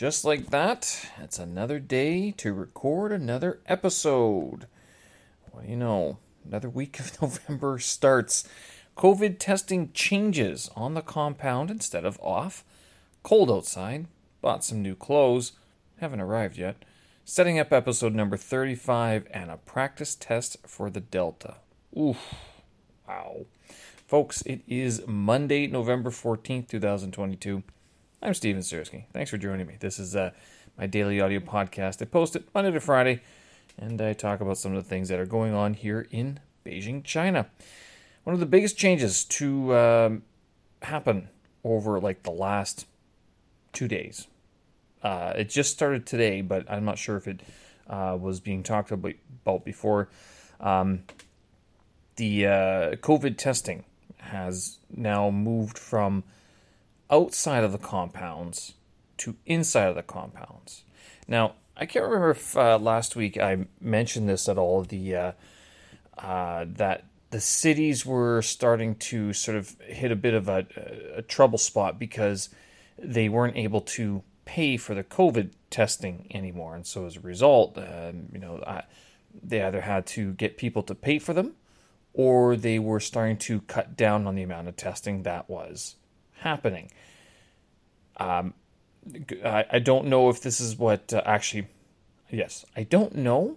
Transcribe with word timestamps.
just 0.00 0.24
like 0.24 0.48
that, 0.48 1.10
it's 1.18 1.38
another 1.38 1.78
day 1.78 2.30
to 2.30 2.54
record 2.54 3.12
another 3.12 3.60
episode. 3.66 4.66
Do 5.54 5.68
you 5.68 5.76
know? 5.76 6.16
Another 6.42 6.70
week 6.70 6.98
of 6.98 7.12
November 7.20 7.78
starts. 7.78 8.48
COVID 8.96 9.38
testing 9.38 9.92
changes 9.92 10.70
on 10.74 10.94
the 10.94 11.02
compound 11.02 11.70
instead 11.70 12.06
of 12.06 12.18
off. 12.22 12.64
Cold 13.22 13.50
outside. 13.50 14.06
Bought 14.40 14.64
some 14.64 14.80
new 14.80 14.94
clothes. 14.94 15.52
Haven't 15.98 16.22
arrived 16.22 16.56
yet. 16.56 16.82
Setting 17.26 17.58
up 17.58 17.70
episode 17.70 18.14
number 18.14 18.38
35 18.38 19.28
and 19.34 19.50
a 19.50 19.58
practice 19.58 20.14
test 20.14 20.56
for 20.66 20.88
the 20.88 21.00
Delta. 21.00 21.56
Oof. 21.94 22.36
Wow. 23.06 23.44
Folks, 24.06 24.40
it 24.46 24.62
is 24.66 25.06
Monday, 25.06 25.66
November 25.66 26.08
14th, 26.08 26.68
2022. 26.68 27.62
I'm 28.22 28.34
Steven 28.34 28.60
Sersky. 28.60 29.04
Thanks 29.14 29.30
for 29.30 29.38
joining 29.38 29.66
me. 29.66 29.76
This 29.80 29.98
is 29.98 30.14
uh, 30.14 30.32
my 30.76 30.86
daily 30.86 31.22
audio 31.22 31.40
podcast. 31.40 32.02
I 32.02 32.04
post 32.04 32.36
it 32.36 32.44
Monday 32.54 32.70
to 32.70 32.78
Friday, 32.78 33.22
and 33.78 33.98
I 34.02 34.12
talk 34.12 34.42
about 34.42 34.58
some 34.58 34.76
of 34.76 34.84
the 34.84 34.86
things 34.86 35.08
that 35.08 35.18
are 35.18 35.24
going 35.24 35.54
on 35.54 35.72
here 35.72 36.06
in 36.10 36.38
Beijing, 36.62 37.02
China. 37.02 37.46
One 38.24 38.34
of 38.34 38.40
the 38.40 38.44
biggest 38.44 38.76
changes 38.76 39.24
to 39.24 39.74
um, 39.74 40.22
happen 40.82 41.30
over 41.64 41.98
like 41.98 42.22
the 42.22 42.30
last 42.30 42.86
two 43.72 43.88
days. 43.88 44.26
Uh, 45.02 45.32
it 45.36 45.48
just 45.48 45.72
started 45.72 46.04
today, 46.04 46.42
but 46.42 46.70
I'm 46.70 46.84
not 46.84 46.98
sure 46.98 47.16
if 47.16 47.26
it 47.26 47.40
uh, 47.88 48.18
was 48.20 48.38
being 48.38 48.62
talked 48.62 48.90
about 48.90 49.64
before. 49.64 50.10
Um, 50.60 51.04
the 52.16 52.46
uh, 52.46 52.50
COVID 52.96 53.38
testing 53.38 53.84
has 54.18 54.76
now 54.94 55.30
moved 55.30 55.78
from 55.78 56.22
outside 57.10 57.64
of 57.64 57.72
the 57.72 57.78
compounds 57.78 58.74
to 59.18 59.36
inside 59.46 59.88
of 59.88 59.96
the 59.96 60.02
compounds. 60.02 60.84
Now, 61.28 61.54
I 61.76 61.86
can't 61.86 62.04
remember 62.04 62.30
if 62.30 62.56
uh, 62.56 62.78
last 62.78 63.16
week 63.16 63.38
I 63.38 63.66
mentioned 63.80 64.28
this 64.28 64.48
at 64.48 64.58
all. 64.58 64.82
The 64.82 65.16
uh, 65.16 65.32
uh, 66.18 66.66
that 66.68 67.04
the 67.30 67.40
cities 67.40 68.04
were 68.04 68.42
starting 68.42 68.96
to 68.96 69.32
sort 69.32 69.56
of 69.56 69.76
hit 69.80 70.10
a 70.10 70.16
bit 70.16 70.34
of 70.34 70.48
a, 70.48 70.66
a 71.16 71.22
trouble 71.22 71.58
spot 71.58 71.98
because 71.98 72.50
they 72.98 73.28
weren't 73.28 73.56
able 73.56 73.80
to 73.80 74.22
pay 74.44 74.76
for 74.76 74.94
the 74.94 75.04
COVID 75.04 75.52
testing 75.70 76.26
anymore, 76.32 76.74
and 76.74 76.86
so 76.86 77.06
as 77.06 77.16
a 77.16 77.20
result, 77.20 77.78
um, 77.78 78.26
you 78.32 78.38
know, 78.38 78.62
I, 78.66 78.82
they 79.42 79.62
either 79.62 79.80
had 79.80 80.06
to 80.06 80.32
get 80.32 80.58
people 80.58 80.82
to 80.82 80.94
pay 80.94 81.18
for 81.18 81.32
them, 81.32 81.54
or 82.12 82.56
they 82.56 82.78
were 82.78 83.00
starting 83.00 83.36
to 83.38 83.60
cut 83.62 83.96
down 83.96 84.26
on 84.26 84.34
the 84.34 84.42
amount 84.42 84.68
of 84.68 84.76
testing 84.76 85.22
that 85.22 85.48
was 85.48 85.94
happening. 86.40 86.90
Um, 88.16 88.54
I, 89.44 89.64
I 89.70 89.78
don't 89.78 90.06
know 90.06 90.28
if 90.28 90.42
this 90.42 90.60
is 90.60 90.76
what 90.76 91.12
uh, 91.12 91.22
actually, 91.24 91.68
yes, 92.30 92.64
I 92.76 92.82
don't 92.82 93.14
know, 93.14 93.56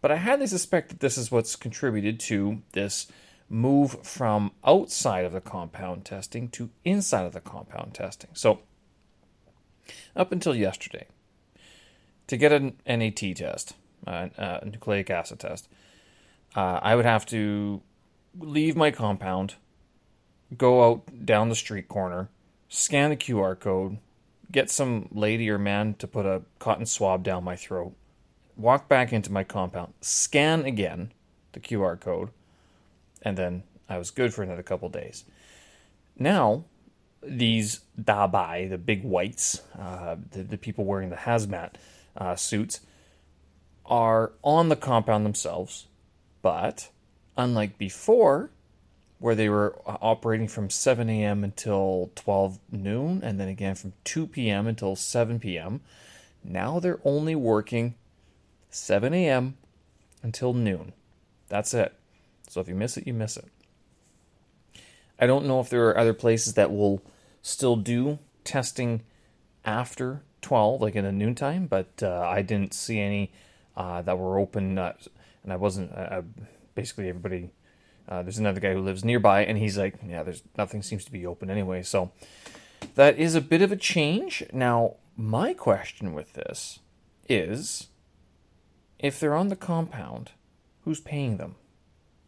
but 0.00 0.10
I 0.10 0.16
highly 0.16 0.46
suspect 0.46 0.90
that 0.90 1.00
this 1.00 1.16
is 1.16 1.30
what's 1.30 1.56
contributed 1.56 2.20
to 2.20 2.62
this 2.72 3.06
move 3.48 3.98
from 4.02 4.50
outside 4.64 5.24
of 5.24 5.32
the 5.32 5.40
compound 5.40 6.04
testing 6.04 6.48
to 6.48 6.70
inside 6.84 7.26
of 7.26 7.32
the 7.32 7.40
compound 7.40 7.94
testing. 7.94 8.30
So, 8.32 8.60
up 10.16 10.32
until 10.32 10.54
yesterday, 10.54 11.06
to 12.26 12.36
get 12.36 12.52
an 12.52 12.76
NAT 12.86 13.36
test, 13.36 13.74
uh, 14.06 14.28
a 14.36 14.64
nucleic 14.64 15.10
acid 15.10 15.40
test, 15.40 15.68
uh, 16.56 16.80
I 16.82 16.96
would 16.96 17.04
have 17.04 17.26
to 17.26 17.82
leave 18.38 18.76
my 18.76 18.90
compound, 18.90 19.54
go 20.56 20.90
out 20.90 21.26
down 21.26 21.48
the 21.48 21.54
street 21.54 21.88
corner, 21.88 22.28
scan 22.68 23.10
the 23.10 23.16
QR 23.16 23.58
code, 23.58 23.98
get 24.50 24.70
some 24.70 25.08
lady 25.10 25.48
or 25.50 25.58
man 25.58 25.94
to 25.94 26.06
put 26.06 26.26
a 26.26 26.42
cotton 26.58 26.86
swab 26.86 27.22
down 27.22 27.44
my 27.44 27.56
throat, 27.56 27.94
walk 28.56 28.88
back 28.88 29.12
into 29.12 29.32
my 29.32 29.44
compound, 29.44 29.94
scan 30.00 30.64
again 30.64 31.12
the 31.52 31.60
QR 31.60 31.98
code, 31.98 32.30
and 33.22 33.36
then 33.36 33.62
I 33.88 33.98
was 33.98 34.10
good 34.10 34.32
for 34.32 34.42
another 34.42 34.62
couple 34.62 34.88
days. 34.88 35.24
Now, 36.18 36.64
these 37.22 37.80
dabai, 38.00 38.68
the 38.68 38.78
big 38.78 39.04
whites, 39.04 39.62
uh, 39.78 40.16
the, 40.32 40.42
the, 40.42 40.58
people 40.58 40.84
wearing 40.84 41.10
the 41.10 41.16
hazmat 41.16 41.74
uh, 42.16 42.36
suits, 42.36 42.80
are 43.86 44.32
on 44.42 44.68
the 44.68 44.76
compound 44.76 45.24
themselves, 45.24 45.86
but 46.40 46.90
unlike 47.36 47.78
before, 47.78 48.50
where 49.22 49.36
they 49.36 49.48
were 49.48 49.80
uh, 49.86 49.96
operating 50.02 50.48
from 50.48 50.68
7 50.68 51.08
a.m. 51.08 51.44
until 51.44 52.10
12 52.16 52.58
noon, 52.72 53.20
and 53.22 53.38
then 53.38 53.46
again 53.46 53.76
from 53.76 53.92
2 54.02 54.26
p.m. 54.26 54.66
until 54.66 54.96
7 54.96 55.38
p.m. 55.38 55.80
Now 56.42 56.80
they're 56.80 56.98
only 57.04 57.36
working 57.36 57.94
7 58.70 59.14
a.m. 59.14 59.56
until 60.24 60.52
noon. 60.52 60.92
That's 61.48 61.72
it. 61.72 61.94
So 62.48 62.60
if 62.60 62.66
you 62.66 62.74
miss 62.74 62.96
it, 62.96 63.06
you 63.06 63.14
miss 63.14 63.36
it. 63.36 63.46
I 65.20 65.28
don't 65.28 65.46
know 65.46 65.60
if 65.60 65.70
there 65.70 65.88
are 65.88 65.96
other 65.96 66.14
places 66.14 66.54
that 66.54 66.72
will 66.72 67.00
still 67.42 67.76
do 67.76 68.18
testing 68.42 69.02
after 69.64 70.22
12, 70.40 70.80
like 70.80 70.96
in 70.96 71.04
the 71.04 71.12
noontime, 71.12 71.68
but 71.68 72.02
uh, 72.02 72.26
I 72.28 72.42
didn't 72.42 72.74
see 72.74 72.98
any 72.98 73.30
uh, 73.76 74.02
that 74.02 74.18
were 74.18 74.40
open, 74.40 74.78
uh, 74.78 74.94
and 75.44 75.52
I 75.52 75.56
wasn't. 75.56 75.92
Uh, 75.92 76.22
basically, 76.74 77.08
everybody 77.08 77.50
uh, 78.12 78.22
there's 78.22 78.36
another 78.36 78.60
guy 78.60 78.74
who 78.74 78.80
lives 78.80 79.06
nearby, 79.06 79.42
and 79.42 79.56
he's 79.56 79.78
like, 79.78 79.94
yeah, 80.06 80.22
there's 80.22 80.42
nothing 80.58 80.82
seems 80.82 81.02
to 81.02 81.10
be 81.10 81.24
open 81.24 81.48
anyway. 81.48 81.82
So 81.82 82.12
that 82.94 83.18
is 83.18 83.34
a 83.34 83.40
bit 83.40 83.62
of 83.62 83.72
a 83.72 83.76
change. 83.76 84.44
Now, 84.52 84.96
my 85.16 85.54
question 85.54 86.12
with 86.12 86.34
this 86.34 86.80
is, 87.26 87.88
if 88.98 89.18
they're 89.18 89.34
on 89.34 89.48
the 89.48 89.56
compound, 89.56 90.32
who's 90.84 91.00
paying 91.00 91.38
them? 91.38 91.54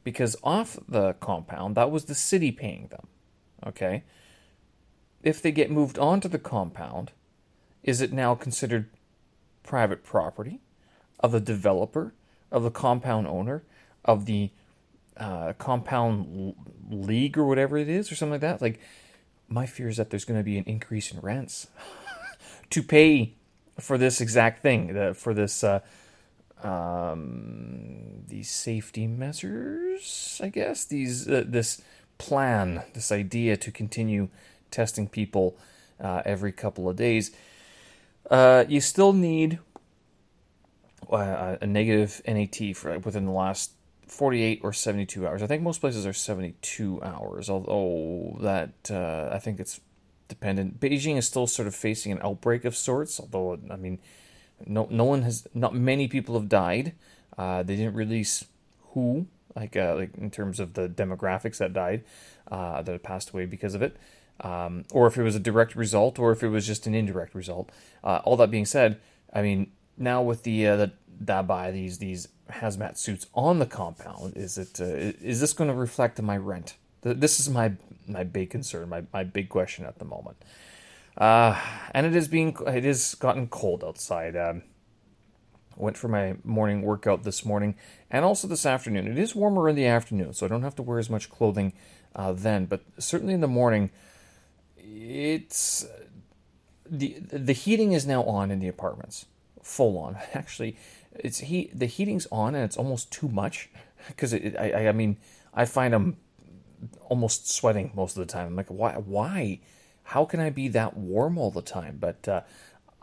Because 0.05 0.37
off 0.43 0.79
the 0.89 1.13
compound, 1.21 1.75
that 1.75 1.91
was 1.91 2.07
the 2.07 2.15
city 2.15 2.51
paying 2.51 2.87
them. 2.87 3.07
Okay. 3.67 4.05
If 5.23 5.43
they 5.43 5.53
get 5.53 5.71
moved 5.71 5.99
onto 5.99 6.29
the 6.29 6.39
compound, 6.39 7.13
is 7.83 8.01
it 8.01 8.11
now 8.11 8.35
considered 8.35 8.89
private 9.63 10.03
property 10.03 10.61
of 11.21 11.33
the 11.33 11.41
developer, 11.41 12.15
of 12.51 12.63
the 12.63 12.71
compound 12.71 13.27
owner, 13.27 13.65
of 14.03 14.25
the 14.25 14.51
uh, 15.17 15.53
compound 15.59 16.55
league 16.91 17.39
or 17.39 17.45
whatever 17.45 17.77
it 17.77 17.89
is 17.89 18.11
or 18.11 18.15
something 18.15 18.33
like 18.33 18.41
that. 18.41 18.63
Like 18.63 18.81
my 19.49 19.67
fear 19.67 19.89
is 19.89 19.97
that 19.97 20.11
there's 20.11 20.25
going 20.25 20.41
to 20.41 20.45
be 20.45 20.59
an 20.59 20.65
increase 20.65 21.13
in 21.13 21.21
rents 21.21 21.69
to 22.71 22.83
pay 22.83 23.35
for 23.79 23.99
this 23.99 24.21
exact 24.21 24.63
thing, 24.63 24.95
the, 24.95 25.15
for 25.15 25.35
this 25.35 25.65
uh, 25.65 25.81
um, 26.63 28.25
these 28.27 28.51
safety 28.51 29.07
measures, 29.07 30.41
I 30.43 30.49
guess. 30.49 30.85
These 30.85 31.29
uh, 31.29 31.45
this 31.47 31.83
plan, 32.19 32.83
this 32.95 33.13
idea 33.13 33.57
to 33.57 33.71
continue 33.71 34.29
testing 34.71 35.09
people 35.09 35.57
uh, 36.01 36.23
every 36.25 36.53
couple 36.53 36.89
of 36.89 36.97
days. 36.97 37.31
Uh, 38.31 38.65
you 38.69 38.81
still 38.81 39.13
need 39.13 39.59
uh, 41.11 41.57
a 41.61 41.67
negative 41.67 42.23
NAT 42.27 42.77
for 42.77 42.99
within 43.01 43.27
the 43.27 43.33
last 43.33 43.73
48 44.07 44.61
or 44.63 44.73
72 44.73 45.27
hours. 45.27 45.43
I 45.43 45.47
think 45.47 45.63
most 45.63 45.81
places 45.81 46.07
are 46.07 46.13
72 46.13 47.03
hours, 47.03 47.49
although 47.49 48.39
that 48.41 48.91
uh, 48.91 49.31
I 49.33 49.39
think 49.39 49.61
it's 49.61 49.81
dependent. 50.29 50.81
Beijing 50.81 51.17
is 51.17 51.27
still 51.27 51.47
sort 51.47 51.69
of 51.69 51.75
facing 51.75 52.13
an 52.13 52.21
outbreak 52.23 52.65
of 52.65 52.77
sorts, 52.77 53.21
although 53.21 53.59
I 53.71 53.77
mean, 53.77 53.99
no 54.67 54.87
no 54.91 55.05
one 55.05 55.23
has, 55.23 55.47
not 55.55 55.75
many 55.75 56.09
people 56.09 56.35
have 56.39 56.49
died. 56.49 56.95
Uh, 57.37 57.63
they 57.63 57.77
didn't 57.77 57.95
release 57.95 58.45
who, 58.93 59.27
like 59.57 59.77
uh, 59.77 59.95
like 59.97 60.17
in 60.17 60.31
terms 60.31 60.61
of 60.61 60.75
the 60.75 60.89
demographics 60.89 61.59
that 61.59 61.73
died, 61.73 62.05
uh, 62.51 62.83
that 62.83 63.03
passed 63.03 63.31
away 63.31 63.47
because 63.47 63.75
of 63.75 63.83
it, 63.83 63.97
um, 64.41 64.85
or 64.93 65.07
if 65.07 65.17
it 65.17 65.23
was 65.23 65.35
a 65.35 65.41
direct 65.41 65.75
result, 65.75 66.19
or 66.19 66.33
if 66.33 66.43
it 66.43 66.49
was 66.49 66.67
just 66.67 66.87
an 66.87 66.95
indirect 66.95 67.35
result. 67.35 67.71
Uh, 68.03 68.21
all 68.25 68.37
that 68.37 68.51
being 68.51 68.67
said, 68.67 69.01
I 69.33 69.43
mean 69.43 69.73
now 69.97 70.23
with 70.23 70.43
the 70.43 70.67
uh, 70.67 70.77
the 70.77 70.93
dabai 71.23 71.73
these 71.73 71.99
these 71.99 72.29
hazmat 72.51 72.97
suits 72.97 73.27
on 73.35 73.59
the 73.59 73.67
compound? 73.67 74.37
Is 74.37 74.59
it 74.59 74.81
uh, 74.81 74.85
is 74.85 75.41
this 75.41 75.53
going 75.53 75.69
to 75.69 75.77
reflect 75.77 76.21
my 76.21 76.37
rent? 76.37 76.77
This 77.03 77.39
is 77.39 77.51
my 77.51 77.73
my 78.07 78.25
big 78.25 78.51
concern, 78.51 78.89
my, 78.89 79.05
my 79.13 79.25
big 79.25 79.49
question 79.49 79.85
at 79.85 79.99
the 79.99 80.05
moment. 80.05 80.37
Uh, 81.17 81.61
and 81.93 82.07
it 82.07 82.17
is 82.17 82.29
being 82.29 82.57
it 82.67 82.85
is 82.85 83.15
gotten 83.15 83.47
cold 83.49 83.85
outside. 83.85 84.37
Um, 84.37 84.63
went 85.77 85.97
for 85.97 86.09
my 86.09 86.37
morning 86.45 86.83
workout 86.83 87.25
this 87.25 87.45
morning 87.45 87.75
and 88.11 88.25
also 88.25 88.47
this 88.47 88.65
afternoon. 88.65 89.09
It 89.09 89.19
is 89.19 89.35
warmer 89.35 89.69
in 89.69 89.77
the 89.77 89.87
afternoon, 89.87 90.33
so 90.33 90.47
I 90.47 90.49
don't 90.49 90.63
have 90.63 90.77
to 90.77 90.83
wear 90.83 90.99
as 90.99 91.11
much 91.11 91.31
clothing 91.31 91.73
uh, 92.15 92.33
then. 92.33 92.67
But 92.67 92.83
certainly 92.99 93.35
in 93.35 93.41
the 93.41 93.49
morning, 93.49 93.91
it's 94.77 95.87
the 96.89 97.17
the 97.21 97.53
heating 97.53 97.93
is 97.93 98.07
now 98.07 98.23
on 98.25 98.51
in 98.51 98.61
the 98.61 98.69
apartments, 98.69 99.27
full 99.63 99.99
on. 99.99 100.17
Actually, 100.35 100.77
it's 101.17 101.41
he 101.41 101.71
the 101.75 101.87
heating's 101.87 102.27
on 102.31 102.55
and 102.55 102.65
it's 102.65 102.77
almost 102.77 103.11
too 103.13 103.29
much 103.29 103.71
because 104.09 104.35
I 104.35 104.89
I 104.89 104.93
mean 104.93 105.17
I 105.53 105.65
find 105.65 105.95
I'm 105.95 106.17
almost 107.09 107.51
sweating 107.51 107.93
most 107.95 108.17
of 108.17 108.27
the 108.27 108.33
time. 108.33 108.49
I'm 108.49 108.57
like 108.57 108.69
why 108.69 108.95
why 108.95 109.61
how 110.05 110.25
can 110.25 110.41
I 110.41 110.51
be 110.51 110.69
that 110.69 110.97
warm 110.97 111.39
all 111.39 111.51
the 111.51 111.63
time? 111.63 111.97
But 111.99 112.29
uh, 112.29 112.43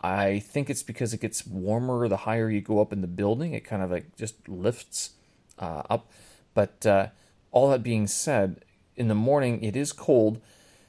I 0.00 0.38
think 0.38 0.70
it's 0.70 0.82
because 0.82 1.12
it 1.12 1.20
gets 1.20 1.46
warmer 1.46 2.08
the 2.08 2.18
higher 2.18 2.50
you 2.50 2.60
go 2.60 2.80
up 2.80 2.92
in 2.92 3.00
the 3.00 3.06
building. 3.06 3.54
It 3.54 3.64
kind 3.64 3.82
of 3.82 3.90
like 3.90 4.16
just 4.16 4.48
lifts 4.48 5.10
uh, 5.58 5.82
up. 5.90 6.10
But 6.54 6.84
uh, 6.86 7.08
all 7.50 7.70
that 7.70 7.82
being 7.82 8.06
said, 8.06 8.64
in 8.96 9.08
the 9.08 9.14
morning 9.14 9.62
it 9.62 9.76
is 9.76 9.92
cold. 9.92 10.40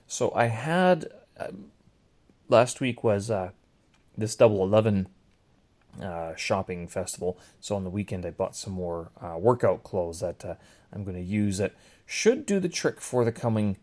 So 0.07 0.31
I 0.35 0.45
had 0.45 1.07
uh, 1.39 1.47
last 2.47 2.79
week 2.81 3.03
was 3.03 3.31
uh, 3.31 3.51
this 4.17 4.35
double 4.35 4.63
eleven 4.63 5.07
uh, 6.01 6.35
shopping 6.35 6.87
festival. 6.87 7.37
So 7.59 7.75
on 7.75 7.83
the 7.83 7.89
weekend 7.89 8.25
I 8.25 8.31
bought 8.31 8.55
some 8.55 8.73
more 8.73 9.11
uh, 9.21 9.37
workout 9.37 9.83
clothes 9.83 10.19
that 10.21 10.59
I'm 10.91 11.03
going 11.03 11.15
to 11.15 11.21
use 11.21 11.57
that 11.57 11.73
should 12.05 12.45
do 12.45 12.59
the 12.59 12.69
trick 12.69 13.01
for 13.01 13.23
the 13.25 13.31
coming 13.31 13.77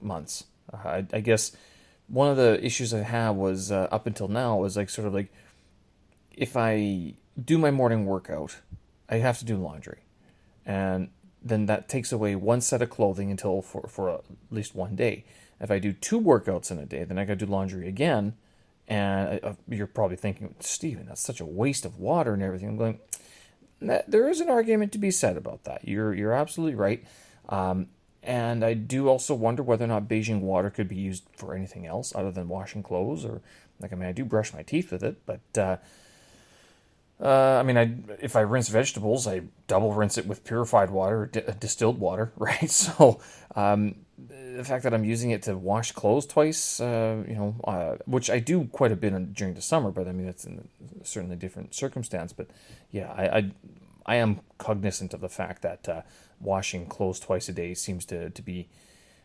months. 0.00 0.44
I, 0.72 1.06
I 1.12 1.20
guess 1.20 1.52
one 2.08 2.30
of 2.30 2.36
the 2.36 2.64
issues 2.64 2.94
I 2.94 3.00
had 3.00 3.30
was 3.30 3.72
uh, 3.72 3.88
up 3.90 4.06
until 4.06 4.28
now 4.28 4.56
was 4.56 4.76
like 4.76 4.90
sort 4.90 5.08
of 5.08 5.14
like 5.14 5.32
if 6.32 6.56
I 6.56 7.14
do 7.42 7.58
my 7.58 7.70
morning 7.70 8.06
workout, 8.06 8.56
I 9.08 9.16
have 9.16 9.38
to 9.38 9.44
do 9.44 9.56
laundry, 9.56 10.00
and 10.64 11.08
then 11.42 11.66
that 11.66 11.88
takes 11.88 12.12
away 12.12 12.34
one 12.34 12.60
set 12.60 12.82
of 12.82 12.90
clothing 12.90 13.30
until 13.30 13.62
for 13.62 13.88
for 13.88 14.10
at 14.10 14.24
least 14.50 14.74
one 14.74 14.96
day. 14.96 15.24
If 15.60 15.70
I 15.70 15.78
do 15.78 15.92
two 15.92 16.20
workouts 16.20 16.70
in 16.70 16.78
a 16.78 16.84
day, 16.84 17.04
then 17.04 17.18
I 17.18 17.24
got 17.24 17.38
to 17.38 17.46
do 17.46 17.50
laundry 17.50 17.88
again, 17.88 18.34
and 18.88 19.56
you're 19.68 19.86
probably 19.86 20.16
thinking, 20.16 20.54
Stephen, 20.60 21.06
that's 21.06 21.20
such 21.20 21.40
a 21.40 21.46
waste 21.46 21.84
of 21.84 21.98
water 21.98 22.34
and 22.34 22.42
everything. 22.42 22.68
I'm 22.68 22.76
going. 22.76 23.00
There 23.80 24.28
is 24.28 24.40
an 24.40 24.48
argument 24.48 24.92
to 24.92 24.98
be 24.98 25.10
said 25.10 25.36
about 25.36 25.64
that. 25.64 25.86
You're 25.86 26.14
you're 26.14 26.32
absolutely 26.32 26.76
right. 26.76 27.04
Um, 27.48 27.88
and 28.26 28.64
I 28.64 28.74
do 28.74 29.08
also 29.08 29.34
wonder 29.34 29.62
whether 29.62 29.84
or 29.84 29.88
not 29.88 30.08
Beijing 30.08 30.40
water 30.40 30.68
could 30.68 30.88
be 30.88 30.96
used 30.96 31.24
for 31.36 31.54
anything 31.54 31.86
else 31.86 32.12
other 32.14 32.32
than 32.32 32.48
washing 32.48 32.82
clothes. 32.82 33.24
Or, 33.24 33.40
like, 33.80 33.92
I 33.92 33.96
mean, 33.96 34.08
I 34.08 34.12
do 34.12 34.24
brush 34.24 34.52
my 34.52 34.62
teeth 34.62 34.90
with 34.90 35.04
it, 35.04 35.24
but, 35.26 35.40
uh, 35.56 35.76
uh, 37.22 37.58
I 37.60 37.62
mean, 37.62 37.78
I 37.78 37.94
if 38.20 38.34
I 38.36 38.40
rinse 38.40 38.68
vegetables, 38.68 39.26
I 39.26 39.42
double 39.68 39.92
rinse 39.94 40.18
it 40.18 40.26
with 40.26 40.44
purified 40.44 40.90
water, 40.90 41.26
di- 41.26 41.54
distilled 41.58 41.98
water, 41.98 42.32
right? 42.36 42.70
So, 42.70 43.20
um, 43.54 43.94
the 44.56 44.64
fact 44.64 44.84
that 44.84 44.94
I'm 44.94 45.04
using 45.04 45.30
it 45.30 45.42
to 45.42 45.56
wash 45.56 45.92
clothes 45.92 46.26
twice, 46.26 46.80
uh, 46.80 47.22
you 47.28 47.34
know, 47.34 47.56
uh, 47.64 47.96
which 48.06 48.30
I 48.30 48.38
do 48.38 48.64
quite 48.66 48.92
a 48.92 48.96
bit 48.96 49.12
in, 49.12 49.32
during 49.32 49.54
the 49.54 49.62
summer, 49.62 49.90
but 49.90 50.08
I 50.08 50.12
mean, 50.12 50.26
that's 50.26 50.44
in 50.44 50.68
a 51.00 51.04
certainly 51.04 51.36
different 51.36 51.74
circumstance. 51.74 52.32
But 52.32 52.48
yeah, 52.90 53.12
I, 53.12 53.38
I, 53.38 53.50
I 54.06 54.16
am 54.16 54.40
cognizant 54.58 55.14
of 55.14 55.20
the 55.20 55.28
fact 55.28 55.62
that 55.62 55.88
uh, 55.88 56.02
washing 56.40 56.86
clothes 56.86 57.20
twice 57.20 57.48
a 57.48 57.52
day 57.52 57.74
seems 57.74 58.04
to, 58.06 58.30
to 58.30 58.42
be 58.42 58.68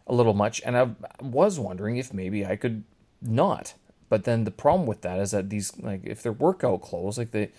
a 0.08 0.14
little 0.14 0.34
much. 0.34 0.62
And 0.66 0.78
I 0.78 0.90
was 1.22 1.60
wondering 1.60 1.98
if 1.98 2.14
maybe 2.14 2.46
I 2.46 2.56
could 2.56 2.84
not. 3.22 3.74
But 4.10 4.26
then 4.26 4.44
the 4.44 4.52
problem 4.52 4.88
with 4.88 5.02
that 5.02 5.20
is 5.20 5.32
that 5.32 5.50
these, 5.50 5.78
like, 5.80 6.02
if 6.04 6.22
they're 6.22 6.32
workout 6.34 6.82
clothes, 6.82 7.18
like 7.18 7.32
they, 7.32 7.52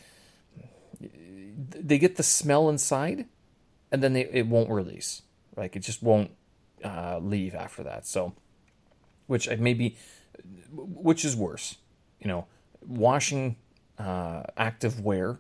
they 1.59 1.99
get 1.99 2.17
the 2.17 2.23
smell 2.23 2.69
inside, 2.69 3.27
and 3.91 4.03
then 4.03 4.13
they, 4.13 4.25
it 4.27 4.47
won't 4.47 4.71
release. 4.71 5.23
Like 5.57 5.77
it 5.77 5.81
just 5.81 6.03
won't 6.03 6.31
uh, 6.85 7.19
leave 7.23 7.55
after 7.55 7.83
that. 7.83 8.07
So, 8.07 8.35
which 9.27 9.49
maybe, 9.59 9.97
which 10.71 11.25
is 11.25 11.37
worse, 11.37 11.77
you 12.21 12.29
know, 12.29 12.47
washing 12.87 13.57
uh, 13.99 14.45
active 14.57 15.01
wear 15.01 15.39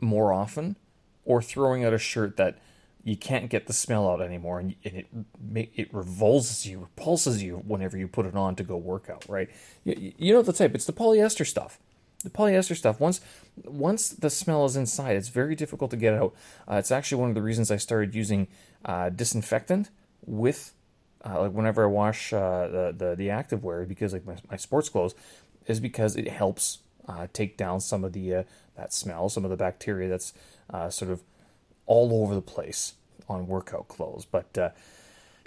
more 0.00 0.32
often, 0.32 0.76
or 1.24 1.42
throwing 1.42 1.84
out 1.84 1.92
a 1.92 1.98
shirt 1.98 2.36
that 2.36 2.58
you 3.04 3.16
can't 3.16 3.50
get 3.50 3.66
the 3.66 3.72
smell 3.72 4.08
out 4.08 4.20
anymore, 4.20 4.60
and, 4.60 4.76
it 4.84 5.06
it 5.52 5.92
revulses 5.92 6.66
you, 6.66 6.80
repulses 6.80 7.42
you 7.42 7.56
whenever 7.66 7.96
you 7.96 8.08
put 8.08 8.26
it 8.26 8.36
on 8.36 8.54
to 8.56 8.62
go 8.62 8.76
work 8.76 9.10
out. 9.10 9.24
Right? 9.28 9.50
You, 9.84 10.12
you 10.16 10.32
know 10.32 10.42
the 10.42 10.52
type. 10.52 10.74
It's 10.74 10.86
the 10.86 10.92
polyester 10.92 11.46
stuff. 11.46 11.78
The 12.22 12.30
polyester 12.30 12.76
stuff. 12.76 13.00
Once 13.00 13.20
once 13.64 14.08
the 14.10 14.30
smell 14.30 14.64
is 14.64 14.76
inside, 14.76 15.16
it's 15.16 15.28
very 15.28 15.54
difficult 15.56 15.90
to 15.90 15.96
get 15.96 16.14
out. 16.14 16.34
Uh, 16.70 16.76
it's 16.76 16.92
actually 16.92 17.20
one 17.20 17.28
of 17.28 17.34
the 17.34 17.42
reasons 17.42 17.70
I 17.70 17.76
started 17.76 18.14
using 18.14 18.46
uh, 18.84 19.10
disinfectant 19.10 19.90
with 20.24 20.72
uh, 21.24 21.42
like 21.42 21.52
whenever 21.52 21.84
I 21.84 21.86
wash 21.86 22.32
uh, 22.32 22.68
the, 22.68 22.94
the 22.96 23.14
the 23.14 23.30
active 23.30 23.62
wear 23.62 23.84
because 23.84 24.12
like 24.12 24.26
my, 24.26 24.36
my 24.50 24.56
sports 24.56 24.88
clothes 24.88 25.14
is 25.66 25.80
because 25.80 26.16
it 26.16 26.28
helps 26.28 26.78
uh, 27.08 27.26
take 27.32 27.56
down 27.56 27.80
some 27.80 28.04
of 28.04 28.12
the 28.12 28.34
uh, 28.34 28.42
that 28.76 28.92
smell, 28.92 29.28
some 29.28 29.44
of 29.44 29.50
the 29.50 29.56
bacteria 29.56 30.08
that's 30.08 30.32
uh 30.70 30.88
sort 30.88 31.10
of 31.10 31.22
all 31.86 32.22
over 32.22 32.34
the 32.34 32.42
place 32.42 32.94
on 33.28 33.46
workout 33.46 33.88
clothes. 33.88 34.24
But 34.24 34.56
uh, 34.58 34.70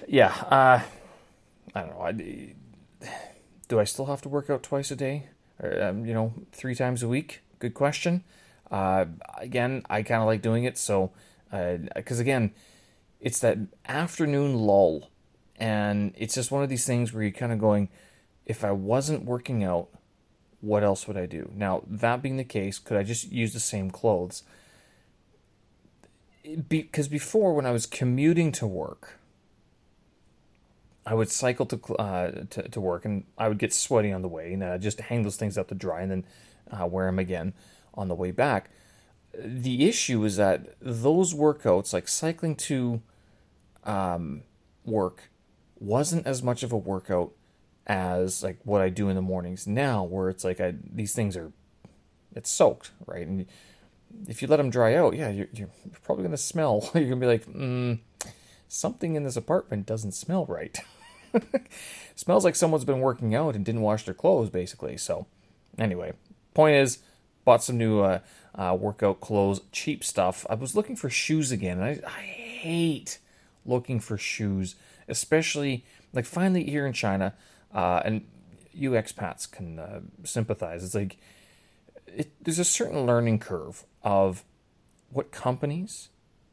yeah, 0.07 0.33
uh, 0.49 0.81
I 1.73 1.81
don't 1.81 1.89
know. 1.89 2.01
I, 2.01 2.53
do 3.67 3.79
I 3.79 3.83
still 3.83 4.05
have 4.05 4.21
to 4.23 4.29
work 4.29 4.49
out 4.49 4.63
twice 4.63 4.91
a 4.91 4.95
day? 4.95 5.27
Or, 5.61 5.81
um, 5.83 6.05
you 6.05 6.13
know, 6.13 6.33
three 6.51 6.75
times 6.75 7.01
a 7.03 7.07
week? 7.07 7.41
Good 7.59 7.73
question. 7.73 8.23
Uh, 8.69 9.05
again, 9.37 9.83
I 9.89 10.03
kind 10.03 10.21
of 10.21 10.27
like 10.27 10.41
doing 10.41 10.65
it. 10.65 10.77
So, 10.77 11.11
because 11.51 12.19
again, 12.19 12.51
it's 13.19 13.39
that 13.39 13.57
afternoon 13.87 14.55
lull. 14.55 15.09
And 15.57 16.13
it's 16.17 16.35
just 16.35 16.51
one 16.51 16.63
of 16.63 16.69
these 16.69 16.85
things 16.85 17.13
where 17.13 17.23
you're 17.23 17.31
kind 17.31 17.53
of 17.53 17.59
going, 17.59 17.89
if 18.45 18.63
I 18.63 18.71
wasn't 18.71 19.23
working 19.23 19.63
out, 19.63 19.87
what 20.61 20.83
else 20.83 21.07
would 21.07 21.17
I 21.17 21.25
do? 21.25 21.51
Now, 21.55 21.83
that 21.87 22.21
being 22.21 22.37
the 22.37 22.43
case, 22.43 22.79
could 22.79 22.97
I 22.97 23.03
just 23.03 23.31
use 23.31 23.53
the 23.53 23.59
same 23.59 23.89
clothes? 23.89 24.43
because 26.67 27.07
be, 27.07 27.15
before 27.15 27.53
when 27.53 27.65
I 27.65 27.71
was 27.71 27.85
commuting 27.85 28.51
to 28.53 28.67
work, 28.67 29.19
I 31.05 31.13
would 31.13 31.29
cycle 31.29 31.65
to, 31.67 31.95
uh, 31.95 32.31
to, 32.49 32.69
to 32.69 32.81
work 32.81 33.05
and 33.05 33.25
I 33.37 33.47
would 33.47 33.59
get 33.59 33.73
sweaty 33.73 34.11
on 34.11 34.21
the 34.21 34.27
way 34.27 34.53
and 34.53 34.63
uh, 34.63 34.77
just 34.77 34.99
hang 34.99 35.23
those 35.23 35.35
things 35.35 35.57
up 35.57 35.67
to 35.69 35.75
dry 35.75 36.01
and 36.01 36.11
then 36.11 36.25
uh, 36.71 36.85
wear 36.87 37.05
them 37.05 37.19
again 37.19 37.53
on 37.93 38.07
the 38.07 38.15
way 38.15 38.31
back. 38.31 38.69
The 39.37 39.87
issue 39.87 40.23
is 40.23 40.37
that 40.37 40.75
those 40.81 41.33
workouts, 41.33 41.93
like 41.93 42.07
cycling 42.07 42.55
to 42.55 43.01
um, 43.83 44.43
work, 44.85 45.29
wasn't 45.79 46.25
as 46.25 46.41
much 46.41 46.63
of 46.63 46.71
a 46.71 46.77
workout 46.77 47.31
as 47.87 48.43
like 48.43 48.57
what 48.63 48.81
I 48.81 48.89
do 48.89 49.09
in 49.09 49.15
the 49.15 49.21
mornings 49.21 49.67
now, 49.67 50.03
where 50.03 50.29
it's 50.29 50.43
like 50.43 50.59
I, 50.59 50.75
these 50.91 51.13
things 51.13 51.35
are 51.37 51.51
it's 52.35 52.49
soaked, 52.49 52.91
right? 53.05 53.25
And 53.25 53.45
if 54.27 54.41
you 54.41 54.47
let 54.47 54.57
them 54.57 54.69
dry 54.69 54.95
out, 54.95 55.15
yeah, 55.15 55.29
you're, 55.29 55.47
you're 55.53 55.69
probably 56.03 56.27
to 56.27 56.37
smell. 56.37 56.89
you're 56.93 57.09
to 57.09 57.15
be 57.15 57.25
like, 57.25 57.45
mm, 57.45 57.99
something 58.67 59.15
in 59.15 59.23
this 59.23 59.37
apartment 59.37 59.85
doesn't 59.85 60.11
smell 60.13 60.45
right. 60.45 60.77
Smells 62.15 62.45
like 62.45 62.55
someone's 62.55 62.85
been 62.85 62.99
working 62.99 63.35
out 63.35 63.55
and 63.55 63.65
didn't 63.65 63.81
wash 63.81 64.05
their 64.05 64.13
clothes, 64.13 64.49
basically. 64.49 64.97
So, 64.97 65.27
anyway, 65.77 66.13
point 66.53 66.75
is, 66.75 66.99
bought 67.45 67.63
some 67.63 67.77
new 67.77 68.01
uh, 68.01 68.19
uh, 68.55 68.75
workout 68.77 69.21
clothes, 69.21 69.61
cheap 69.71 70.03
stuff. 70.03 70.45
I 70.49 70.55
was 70.55 70.75
looking 70.75 70.95
for 70.95 71.09
shoes 71.09 71.51
again, 71.51 71.81
I, 71.81 72.01
I 72.05 72.21
hate 72.21 73.19
looking 73.65 73.99
for 73.99 74.17
shoes, 74.17 74.75
especially 75.07 75.85
like 76.13 76.25
finally 76.25 76.63
here 76.69 76.85
in 76.85 76.93
China, 76.93 77.33
uh, 77.73 78.01
and 78.03 78.25
you 78.73 78.91
expats 78.91 79.49
can 79.49 79.79
uh, 79.79 80.01
sympathize. 80.23 80.83
It's 80.83 80.95
like 80.95 81.17
it, 82.07 82.31
there's 82.41 82.59
a 82.59 82.65
certain 82.65 83.05
learning 83.05 83.39
curve 83.39 83.85
of 84.03 84.43
what 85.09 85.31
companies 85.31 86.09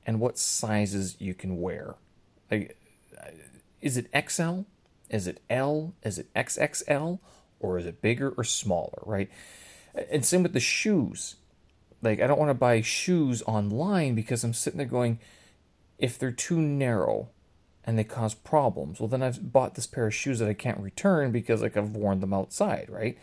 and 0.07 0.21
what 0.21 0.39
sizes 0.39 1.17
you 1.19 1.35
can 1.35 1.61
wear. 1.61 1.97
Like, 2.51 2.77
is 3.81 3.97
it 3.97 4.07
XL? 4.29 4.61
Is 5.11 5.27
it 5.27 5.41
L? 5.51 5.95
Is 6.03 6.19
it 6.19 6.33
XXL? 6.35 7.19
Or 7.61 7.79
is 7.79 7.87
it 7.87 8.03
bigger 8.03 8.31
or 8.31 8.45
smaller, 8.45 9.03
right? 9.05 9.31
And 10.11 10.25
same 10.25 10.43
with 10.43 10.53
the 10.53 10.61
shoes. 10.61 11.37
Like, 12.01 12.21
I 12.21 12.27
don't 12.27 12.39
want 12.39 12.51
to 12.51 12.55
buy 12.55 12.81
shoes 12.81 13.43
online 13.43 14.15
because 14.15 14.43
I'm 14.43 14.55
sitting 14.55 14.79
there 14.79 14.87
going, 14.87 15.19
if 15.99 16.19
they're 16.19 16.33
too 16.33 16.61
narrow 16.61 17.29
and 17.85 17.99
they 17.99 18.05
cause 18.05 18.35
problems, 18.35 18.99
well, 18.99 19.09
then 19.09 19.23
I've 19.23 19.53
bought 19.53 19.75
this 19.75 19.87
pair 19.87 20.07
of 20.07 20.15
shoes 20.15 20.39
that 20.39 20.49
I 20.49 20.55
can't 20.55 20.79
return 20.79 21.31
because, 21.31 21.63
like, 21.63 21.77
I've 21.77 21.95
worn 21.95 22.21
them 22.21 22.33
outside, 22.33 22.89
right? 22.89 23.19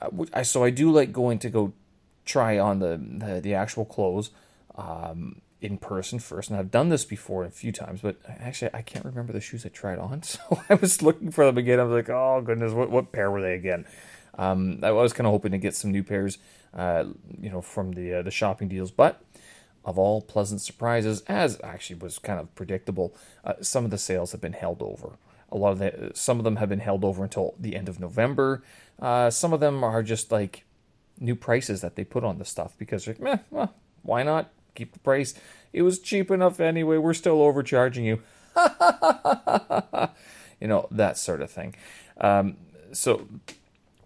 Uh, 0.00 0.42
so 0.42 0.64
I 0.64 0.70
do 0.70 0.90
like 0.90 1.12
going 1.12 1.38
to 1.40 1.50
go 1.50 1.72
try 2.24 2.58
on 2.58 2.78
the 2.78 2.96
the, 2.96 3.40
the 3.40 3.54
actual 3.54 3.84
clothes 3.84 4.30
um, 4.76 5.40
in 5.60 5.78
person 5.78 6.18
first, 6.18 6.50
and 6.50 6.58
I've 6.58 6.70
done 6.70 6.88
this 6.88 7.04
before 7.04 7.44
a 7.44 7.50
few 7.50 7.72
times, 7.72 8.00
but 8.00 8.16
actually 8.26 8.70
I 8.72 8.82
can't 8.82 9.04
remember 9.04 9.32
the 9.32 9.40
shoes 9.40 9.66
I 9.66 9.68
tried 9.68 9.98
on, 9.98 10.22
so 10.22 10.40
I 10.68 10.74
was 10.74 11.02
looking 11.02 11.30
for 11.30 11.44
them 11.44 11.58
again. 11.58 11.80
I 11.80 11.84
was 11.84 11.92
like, 11.92 12.08
oh 12.08 12.40
goodness, 12.44 12.72
what 12.72 12.90
what 12.90 13.12
pair 13.12 13.30
were 13.30 13.42
they 13.42 13.54
again? 13.54 13.84
Um, 14.38 14.80
I 14.82 14.90
was 14.92 15.12
kind 15.12 15.26
of 15.26 15.32
hoping 15.32 15.52
to 15.52 15.58
get 15.58 15.74
some 15.74 15.90
new 15.90 16.02
pairs, 16.02 16.38
uh, 16.74 17.04
you 17.40 17.50
know, 17.50 17.60
from 17.60 17.92
the 17.92 18.14
uh, 18.14 18.22
the 18.22 18.30
shopping 18.30 18.68
deals, 18.68 18.90
but 18.90 19.22
of 19.84 19.98
all 19.98 20.20
pleasant 20.20 20.60
surprises, 20.60 21.22
as 21.26 21.58
actually 21.64 21.98
was 21.98 22.18
kind 22.18 22.38
of 22.38 22.54
predictable, 22.54 23.14
uh, 23.44 23.54
some 23.60 23.84
of 23.84 23.90
the 23.90 23.98
sales 23.98 24.32
have 24.32 24.40
been 24.40 24.52
held 24.52 24.82
over. 24.82 25.12
A 25.50 25.56
lot 25.56 25.72
of 25.72 25.78
the 25.78 26.12
some 26.14 26.38
of 26.38 26.44
them 26.44 26.56
have 26.56 26.68
been 26.68 26.80
held 26.80 27.04
over 27.04 27.24
until 27.24 27.54
the 27.58 27.74
end 27.74 27.88
of 27.88 27.98
November. 27.98 28.62
Uh, 29.00 29.30
some 29.30 29.52
of 29.52 29.60
them 29.60 29.82
are 29.82 30.02
just 30.02 30.30
like 30.30 30.64
new 31.18 31.34
prices 31.34 31.80
that 31.80 31.96
they 31.96 32.04
put 32.04 32.24
on 32.24 32.38
the 32.38 32.44
stuff 32.44 32.76
because 32.78 33.06
like, 33.06 33.20
meh, 33.20 33.38
well, 33.50 33.74
why 34.02 34.22
not 34.22 34.50
keep 34.74 34.92
the 34.92 34.98
price? 35.00 35.34
It 35.72 35.82
was 35.82 35.98
cheap 35.98 36.30
enough 36.30 36.60
anyway. 36.60 36.98
We're 36.98 37.14
still 37.14 37.42
overcharging 37.42 38.04
you. 38.04 38.22
you 40.60 40.68
know 40.68 40.86
that 40.90 41.16
sort 41.16 41.40
of 41.40 41.50
thing. 41.50 41.74
Um, 42.20 42.56
so 42.92 43.26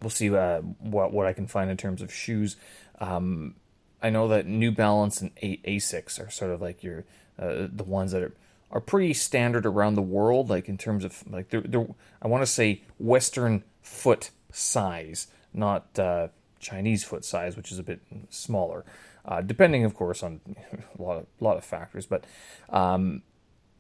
we'll 0.05 0.11
see 0.11 0.35
uh, 0.35 0.61
what 0.79 1.13
what 1.13 1.27
I 1.27 1.33
can 1.33 1.47
find 1.47 1.71
in 1.71 1.77
terms 1.77 2.03
of 2.03 2.13
shoes. 2.13 2.57
Um, 3.01 3.57
I 4.03 4.11
know 4.11 4.29
that 4.29 4.47
New 4.47 4.71
Balance 4.71 5.21
and 5.21 5.31
a- 5.43 5.61
Asics 5.67 6.25
are 6.25 6.31
sort 6.31 6.51
of 6.51 6.61
like 6.61 6.83
your 6.85 7.05
uh, 7.39 7.67
the 7.73 7.85
ones 7.85 8.13
that 8.13 8.23
are 8.23 8.33
are 8.71 8.81
pretty 8.81 9.15
standard 9.15 9.65
around 9.65 9.95
the 9.95 10.03
world, 10.03 10.51
like 10.51 10.69
in 10.69 10.77
terms 10.77 11.05
of 11.05 11.25
like 11.31 11.49
they're, 11.51 11.63
they're 11.63 11.87
I 12.21 12.29
want 12.29 12.43
to 12.43 12.47
say 12.47 12.83
Western 12.99 13.65
foot 13.83 14.31
size, 14.53 15.29
not 15.53 15.99
uh, 15.99 16.29
Chinese 16.61 17.05
foot 17.05 17.25
size, 17.25 17.57
which 17.57 17.73
is 17.73 17.79
a 17.79 17.83
bit 17.83 18.01
smaller, 18.31 18.85
uh, 19.25 19.41
depending, 19.41 19.85
of 19.85 19.95
course, 19.95 20.23
on 20.23 20.41
a 20.99 21.03
lot 21.03 21.19
of 21.19 21.27
lot 21.41 21.57
of 21.57 21.65
factors. 21.65 22.07
But 22.07 22.25
um, 22.71 23.23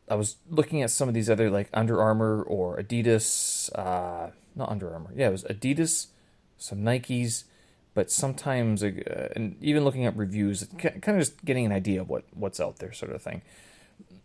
I 0.09 0.15
was 0.15 0.37
looking 0.49 0.83
at 0.83 0.91
some 0.91 1.09
of 1.09 1.15
these 1.15 1.29
other 1.29 1.51
like 1.51 1.69
Under 1.73 2.01
Armour 2.01 2.43
or 2.43 2.79
Adidas, 2.79 3.71
uh, 3.77 4.31
not 4.55 4.69
Under 4.69 4.93
Armour, 4.93 5.11
yeah, 5.17 5.29
it 5.29 5.33
was 5.33 5.45
Adidas, 5.45 6.09
some 6.59 6.81
Nikes, 6.81 7.45
but 7.95 8.11
sometimes 8.11 8.83
uh, 8.83 9.29
and 9.37 9.57
even 9.61 9.85
looking 9.85 10.05
at 10.05 10.17
reviews, 10.17 10.67
kind 10.79 11.09
of 11.09 11.19
just 11.19 11.45
getting 11.45 11.67
an 11.67 11.73
idea 11.73 12.01
of 12.01 12.09
what 12.09 12.25
what's 12.33 12.61
out 12.61 12.79
there, 12.79 12.93
sort 12.93 13.13
of 13.13 13.23
thing. 13.23 13.43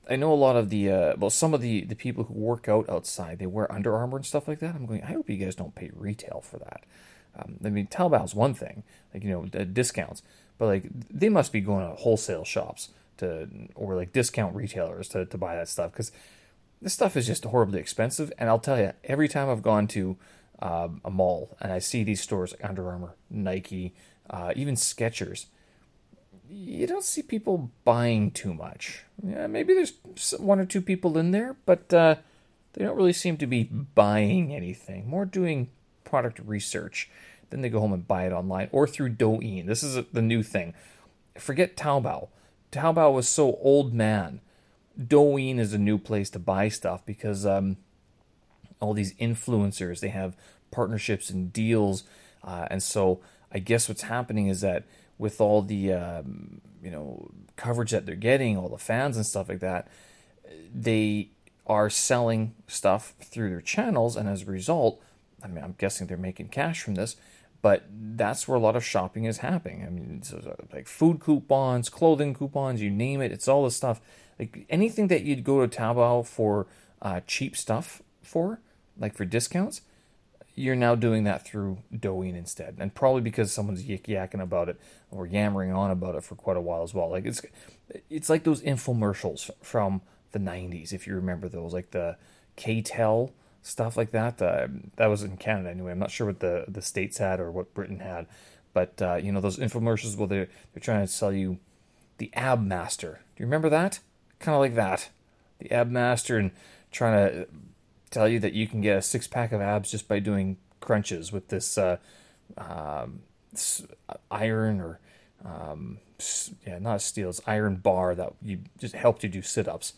I 0.09 0.15
know 0.15 0.33
a 0.33 0.35
lot 0.35 0.55
of 0.55 0.69
the 0.69 0.91
uh, 0.91 1.13
well, 1.17 1.29
some 1.29 1.53
of 1.53 1.61
the 1.61 1.81
the 1.81 1.95
people 1.95 2.23
who 2.23 2.33
work 2.33 2.67
out 2.67 2.89
outside 2.89 3.39
they 3.39 3.45
wear 3.45 3.71
Under 3.71 3.95
Armour 3.95 4.17
and 4.17 4.25
stuff 4.25 4.47
like 4.47 4.59
that. 4.59 4.75
I'm 4.75 4.85
going. 4.85 5.03
I 5.03 5.13
hope 5.13 5.29
you 5.29 5.37
guys 5.37 5.55
don't 5.55 5.75
pay 5.75 5.91
retail 5.93 6.41
for 6.41 6.57
that. 6.57 6.83
Um, 7.37 7.57
I 7.63 7.69
mean, 7.69 7.87
Taobao's 7.87 8.33
one 8.33 8.55
thing, 8.55 8.83
like 9.13 9.23
you 9.23 9.29
know, 9.29 9.45
discounts, 9.65 10.23
but 10.57 10.65
like 10.65 10.83
they 11.09 11.29
must 11.29 11.51
be 11.51 11.61
going 11.61 11.87
to 11.87 11.95
wholesale 11.95 12.43
shops 12.43 12.89
to 13.17 13.47
or 13.75 13.95
like 13.95 14.11
discount 14.11 14.55
retailers 14.55 15.07
to 15.09 15.25
to 15.25 15.37
buy 15.37 15.55
that 15.55 15.69
stuff 15.69 15.91
because 15.91 16.11
this 16.81 16.93
stuff 16.93 17.15
is 17.15 17.27
just 17.27 17.43
horribly 17.43 17.79
expensive. 17.79 18.31
And 18.37 18.49
I'll 18.49 18.59
tell 18.59 18.79
you, 18.79 18.93
every 19.03 19.27
time 19.27 19.49
I've 19.49 19.61
gone 19.61 19.87
to 19.89 20.17
uh, 20.61 20.89
a 21.05 21.09
mall 21.09 21.57
and 21.61 21.71
I 21.71 21.79
see 21.79 22.03
these 22.03 22.21
stores 22.21 22.51
like 22.51 22.67
Under 22.67 22.89
Armour, 22.89 23.15
Nike, 23.29 23.93
uh, 24.29 24.53
even 24.55 24.75
Skechers 24.75 25.47
you 26.49 26.87
don't 26.87 27.03
see 27.03 27.21
people 27.21 27.71
buying 27.85 28.31
too 28.31 28.53
much. 28.53 29.03
Yeah, 29.23 29.47
maybe 29.47 29.73
there's 29.73 29.93
one 30.39 30.59
or 30.59 30.65
two 30.65 30.81
people 30.81 31.17
in 31.17 31.31
there, 31.31 31.55
but 31.65 31.93
uh, 31.93 32.15
they 32.73 32.83
don't 32.83 32.97
really 32.97 33.13
seem 33.13 33.37
to 33.37 33.47
be 33.47 33.63
buying 33.63 34.53
anything. 34.53 35.07
More 35.07 35.25
doing 35.25 35.69
product 36.03 36.39
research. 36.43 37.09
Then 37.49 37.61
they 37.61 37.69
go 37.69 37.79
home 37.79 37.93
and 37.93 38.07
buy 38.07 38.25
it 38.25 38.33
online 38.33 38.69
or 38.71 38.87
through 38.87 39.11
Douyin. 39.11 39.67
This 39.67 39.83
is 39.83 40.03
the 40.11 40.21
new 40.21 40.43
thing. 40.43 40.73
Forget 41.37 41.77
Taobao. 41.77 42.29
Taobao 42.71 43.13
was 43.13 43.27
so 43.27 43.57
old 43.61 43.93
man. 43.93 44.41
Douyin 44.99 45.59
is 45.59 45.73
a 45.73 45.77
new 45.77 45.97
place 45.97 46.29
to 46.31 46.39
buy 46.39 46.69
stuff 46.69 47.05
because 47.05 47.45
um, 47.45 47.77
all 48.79 48.93
these 48.93 49.13
influencers 49.15 49.99
they 49.99 50.09
have 50.09 50.35
partnerships 50.71 51.29
and 51.29 51.51
deals, 51.51 52.03
uh, 52.43 52.67
and 52.69 52.81
so 52.81 53.19
I 53.51 53.59
guess 53.59 53.89
what's 53.89 54.03
happening 54.03 54.47
is 54.47 54.61
that 54.61 54.85
with 55.17 55.41
all 55.41 55.61
the 55.61 55.93
um, 55.93 56.61
you 56.81 56.91
know 56.91 57.31
coverage 57.55 57.91
that 57.91 58.05
they're 58.05 58.15
getting, 58.15 58.57
all 58.57 58.69
the 58.69 58.77
fans 58.77 59.17
and 59.17 59.25
stuff 59.25 59.49
like 59.49 59.59
that, 59.59 59.87
they 60.73 61.29
are 61.65 61.89
selling 61.89 62.55
stuff 62.67 63.13
through 63.21 63.49
their 63.49 63.61
channels, 63.61 64.15
and 64.15 64.27
as 64.27 64.43
a 64.43 64.45
result, 64.45 65.01
I 65.43 65.47
mean, 65.47 65.63
I'm 65.63 65.75
guessing 65.77 66.07
they're 66.07 66.17
making 66.17 66.49
cash 66.49 66.81
from 66.81 66.95
this. 66.95 67.15
But 67.61 67.83
that's 67.91 68.47
where 68.47 68.57
a 68.57 68.61
lot 68.61 68.77
of 68.77 68.85
shopping 68.85 69.25
is 69.25 69.39
happening. 69.39 69.83
I 69.85 69.89
mean, 69.89 70.23
uh, 70.33 70.51
like 70.71 70.87
food 70.87 71.19
coupons, 71.19 71.89
clothing 71.89 72.33
coupons, 72.33 72.81
you 72.81 72.89
name 72.89 73.21
it. 73.21 73.33
It's 73.33 73.47
all 73.49 73.65
this 73.65 73.75
stuff. 73.75 73.99
Like 74.39 74.65
anything 74.69 75.07
that 75.09 75.23
you'd 75.23 75.43
go 75.43 75.65
to 75.65 75.77
Taobao 75.77 76.25
for 76.25 76.67
uh, 77.01 77.19
cheap 77.27 77.57
stuff 77.57 78.01
for, 78.21 78.61
like 78.99 79.15
for 79.15 79.25
discounts, 79.25 79.81
you're 80.55 80.75
now 80.75 80.93
doing 80.95 81.23
that 81.23 81.45
through 81.45 81.77
Douyin 81.93 82.35
instead, 82.35 82.75
and 82.79 82.93
probably 82.93 83.21
because 83.21 83.51
someone's 83.51 83.83
yik 83.83 84.03
yakking 84.03 84.41
about 84.41 84.69
it 84.69 84.79
or 85.09 85.25
yammering 85.25 85.71
on 85.71 85.89
about 85.89 86.15
it 86.15 86.23
for 86.23 86.35
quite 86.35 86.57
a 86.57 86.61
while 86.61 86.83
as 86.83 86.93
well. 86.93 87.09
Like 87.09 87.25
it's 87.25 87.41
it's 88.09 88.29
like 88.29 88.43
those 88.43 88.61
infomercials 88.61 89.49
from 89.61 90.01
the 90.31 90.39
'90s, 90.39 90.91
if 90.91 91.07
you 91.07 91.15
remember 91.15 91.47
those, 91.47 91.73
like 91.73 91.91
the 91.91 92.17
K-tel 92.55 93.31
stuff 93.61 93.97
like 93.97 94.11
that. 94.11 94.41
Uh, 94.41 94.67
that 94.97 95.07
was 95.07 95.23
in 95.23 95.37
Canada 95.37 95.69
anyway. 95.69 95.91
I'm 95.91 95.99
not 95.99 96.11
sure 96.11 96.27
what 96.27 96.39
the 96.39 96.65
the 96.67 96.81
states 96.81 97.17
had 97.17 97.39
or 97.39 97.51
what 97.51 97.73
Britain 97.73 97.99
had, 97.99 98.27
but 98.73 99.01
uh, 99.01 99.15
you 99.15 99.31
know 99.31 99.41
those 99.41 99.57
infomercials 99.57 100.17
where 100.17 100.27
they're 100.27 100.49
they're 100.73 100.81
trying 100.81 101.05
to 101.05 101.11
sell 101.11 101.31
you 101.31 101.59
the 102.17 102.31
Ab 102.33 102.61
Master. 102.61 103.21
Do 103.35 103.43
you 103.43 103.45
remember 103.45 103.69
that? 103.69 103.99
Kind 104.39 104.55
of 104.55 104.61
like 104.61 104.75
that, 104.75 105.09
the 105.59 105.71
Ab 105.71 105.89
Master, 105.89 106.37
and 106.37 106.51
trying 106.91 107.13
to 107.13 107.47
tell 108.09 108.27
you 108.27 108.39
that 108.39 108.53
you 108.53 108.67
can 108.67 108.81
get 108.81 108.97
a 108.97 109.01
six 109.01 109.27
pack 109.27 109.51
of 109.51 109.61
abs 109.61 109.91
just 109.91 110.07
by 110.07 110.19
doing 110.19 110.57
crunches 110.79 111.31
with 111.31 111.49
this, 111.49 111.77
uh, 111.77 111.97
um, 112.57 113.21
iron 114.31 114.79
or 114.79 114.99
um, 115.45 115.99
yeah, 116.65 116.79
not 116.79 117.01
steel, 117.01 117.29
it's 117.29 117.41
iron 117.47 117.77
bar 117.77 118.15
that 118.15 118.33
you 118.41 118.59
just 118.77 118.95
helped 118.95 119.23
you 119.23 119.29
do 119.29 119.41
sit 119.41 119.67
ups. 119.67 119.93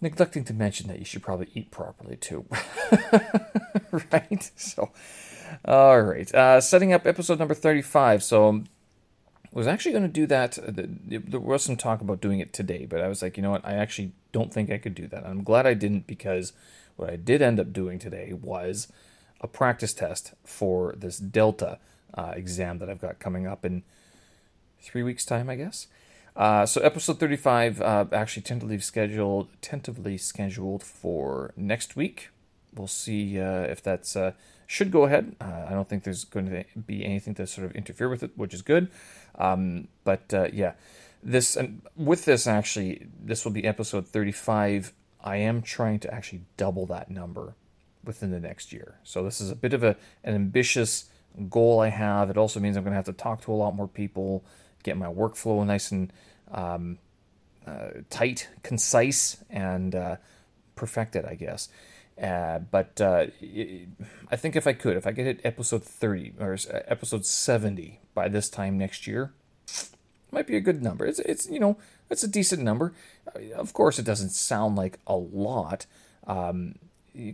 Neglecting 0.00 0.44
to 0.44 0.54
mention 0.54 0.88
that 0.88 0.98
you 0.98 1.04
should 1.04 1.22
probably 1.22 1.48
eat 1.54 1.70
properly 1.70 2.16
too. 2.16 2.44
right? 4.12 4.50
So, 4.56 4.90
all 5.64 6.02
right. 6.02 6.32
Uh, 6.34 6.60
setting 6.60 6.92
up 6.92 7.06
episode 7.06 7.38
number 7.38 7.54
35. 7.54 8.22
So, 8.24 8.64
was 9.52 9.66
actually 9.66 9.92
going 9.92 10.04
to 10.04 10.08
do 10.08 10.26
that. 10.26 10.58
Uh, 10.58 10.72
there 10.74 11.40
was 11.40 11.62
some 11.62 11.76
talk 11.76 12.00
about 12.00 12.20
doing 12.20 12.40
it 12.40 12.52
today, 12.52 12.86
but 12.86 13.00
I 13.00 13.08
was 13.08 13.22
like, 13.22 13.36
you 13.36 13.42
know 13.42 13.50
what? 13.50 13.64
I 13.64 13.74
actually 13.74 14.12
don't 14.32 14.52
think 14.52 14.70
I 14.70 14.78
could 14.78 14.94
do 14.94 15.06
that. 15.08 15.26
I'm 15.26 15.44
glad 15.44 15.66
I 15.66 15.74
didn't 15.74 16.06
because 16.06 16.52
what 16.96 17.10
I 17.10 17.16
did 17.16 17.42
end 17.42 17.60
up 17.60 17.72
doing 17.72 17.98
today 17.98 18.32
was 18.32 18.90
a 19.40 19.48
practice 19.48 19.92
test 19.92 20.32
for 20.44 20.94
this 20.96 21.18
Delta 21.18 21.78
uh, 22.14 22.32
exam 22.34 22.78
that 22.78 22.88
I've 22.88 23.00
got 23.00 23.18
coming 23.18 23.46
up 23.46 23.64
in 23.64 23.82
three 24.80 25.02
weeks' 25.02 25.24
time, 25.24 25.50
I 25.50 25.56
guess. 25.56 25.86
Uh, 26.34 26.64
so 26.64 26.80
episode 26.80 27.20
35 27.20 27.82
uh, 27.82 28.06
actually 28.12 28.42
tentatively 28.42 28.78
scheduled 28.78 29.48
tentatively 29.60 30.16
scheduled 30.16 30.82
for 30.82 31.52
next 31.56 31.94
week. 31.94 32.30
We'll 32.74 32.86
see 32.86 33.38
uh, 33.38 33.62
if 33.62 33.82
that's 33.82 34.16
uh, 34.16 34.32
should 34.66 34.90
go 34.90 35.04
ahead. 35.04 35.36
I 35.40 35.70
don't 35.70 35.88
think 35.88 36.04
there's 36.04 36.24
going 36.24 36.48
to 36.48 36.64
be 36.86 37.04
anything 37.04 37.34
to 37.34 37.46
sort 37.46 37.66
of 37.66 37.72
interfere 37.72 38.08
with 38.08 38.22
it, 38.22 38.30
which 38.34 38.54
is 38.54 38.62
good. 38.62 38.90
Um, 39.36 39.88
but 40.04 40.32
uh, 40.34 40.48
yeah, 40.52 40.72
this 41.22 41.56
and 41.56 41.82
with 41.96 42.24
this 42.24 42.46
actually, 42.46 43.06
this 43.22 43.44
will 43.44 43.52
be 43.52 43.64
episode 43.64 44.06
35. 44.06 44.92
I 45.24 45.36
am 45.36 45.62
trying 45.62 46.00
to 46.00 46.12
actually 46.12 46.42
double 46.56 46.86
that 46.86 47.10
number 47.10 47.54
within 48.04 48.30
the 48.30 48.40
next 48.40 48.72
year. 48.72 48.96
So 49.04 49.22
this 49.22 49.40
is 49.40 49.50
a 49.50 49.56
bit 49.56 49.72
of 49.72 49.84
a 49.84 49.96
an 50.24 50.34
ambitious 50.34 51.08
goal 51.48 51.80
I 51.80 51.88
have. 51.88 52.30
It 52.30 52.36
also 52.36 52.60
means 52.60 52.76
I'm 52.76 52.82
going 52.82 52.92
to 52.92 52.96
have 52.96 53.04
to 53.06 53.12
talk 53.12 53.42
to 53.42 53.52
a 53.52 53.54
lot 53.54 53.74
more 53.74 53.88
people, 53.88 54.44
get 54.82 54.96
my 54.96 55.06
workflow 55.06 55.64
nice 55.64 55.90
and 55.90 56.12
um, 56.50 56.98
uh, 57.66 57.88
tight, 58.10 58.48
concise, 58.62 59.42
and 59.48 59.94
uh, 59.94 60.16
perfect 60.74 61.16
it, 61.16 61.24
I 61.24 61.34
guess. 61.34 61.68
Uh, 62.20 62.58
but 62.58 63.00
uh, 63.00 63.26
I 64.30 64.36
think 64.36 64.54
if 64.56 64.66
I 64.66 64.72
could, 64.72 64.96
if 64.96 65.06
I 65.06 65.12
get 65.12 65.26
hit 65.26 65.40
episode 65.44 65.82
30 65.82 66.34
or 66.38 66.52
uh, 66.52 66.80
episode 66.86 67.24
70 67.24 68.00
by 68.14 68.28
this 68.28 68.48
time 68.48 68.78
next 68.78 69.06
year, 69.06 69.32
might 70.30 70.46
be 70.46 70.56
a 70.56 70.60
good 70.60 70.82
number. 70.82 71.04
It's, 71.04 71.18
it's 71.20 71.48
you 71.48 71.60
know, 71.60 71.78
it's 72.10 72.22
a 72.22 72.28
decent 72.28 72.62
number. 72.62 72.92
Of 73.54 73.72
course, 73.72 73.98
it 73.98 74.04
doesn't 74.04 74.30
sound 74.30 74.76
like 74.76 74.98
a 75.06 75.16
lot 75.16 75.86
um, 76.26 76.76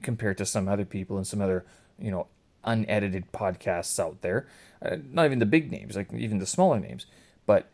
compared 0.02 0.38
to 0.38 0.46
some 0.46 0.68
other 0.68 0.84
people 0.84 1.16
and 1.16 1.26
some 1.26 1.40
other, 1.40 1.64
you 1.98 2.10
know, 2.10 2.26
unedited 2.64 3.32
podcasts 3.32 3.98
out 3.98 4.20
there. 4.22 4.46
Uh, 4.82 4.96
not 5.10 5.26
even 5.26 5.38
the 5.38 5.46
big 5.46 5.70
names, 5.70 5.96
like 5.96 6.12
even 6.12 6.38
the 6.38 6.46
smaller 6.46 6.78
names. 6.78 7.06
But 7.46 7.70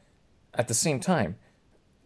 at 0.54 0.68
the 0.68 0.74
same 0.74 1.00
time, 1.00 1.36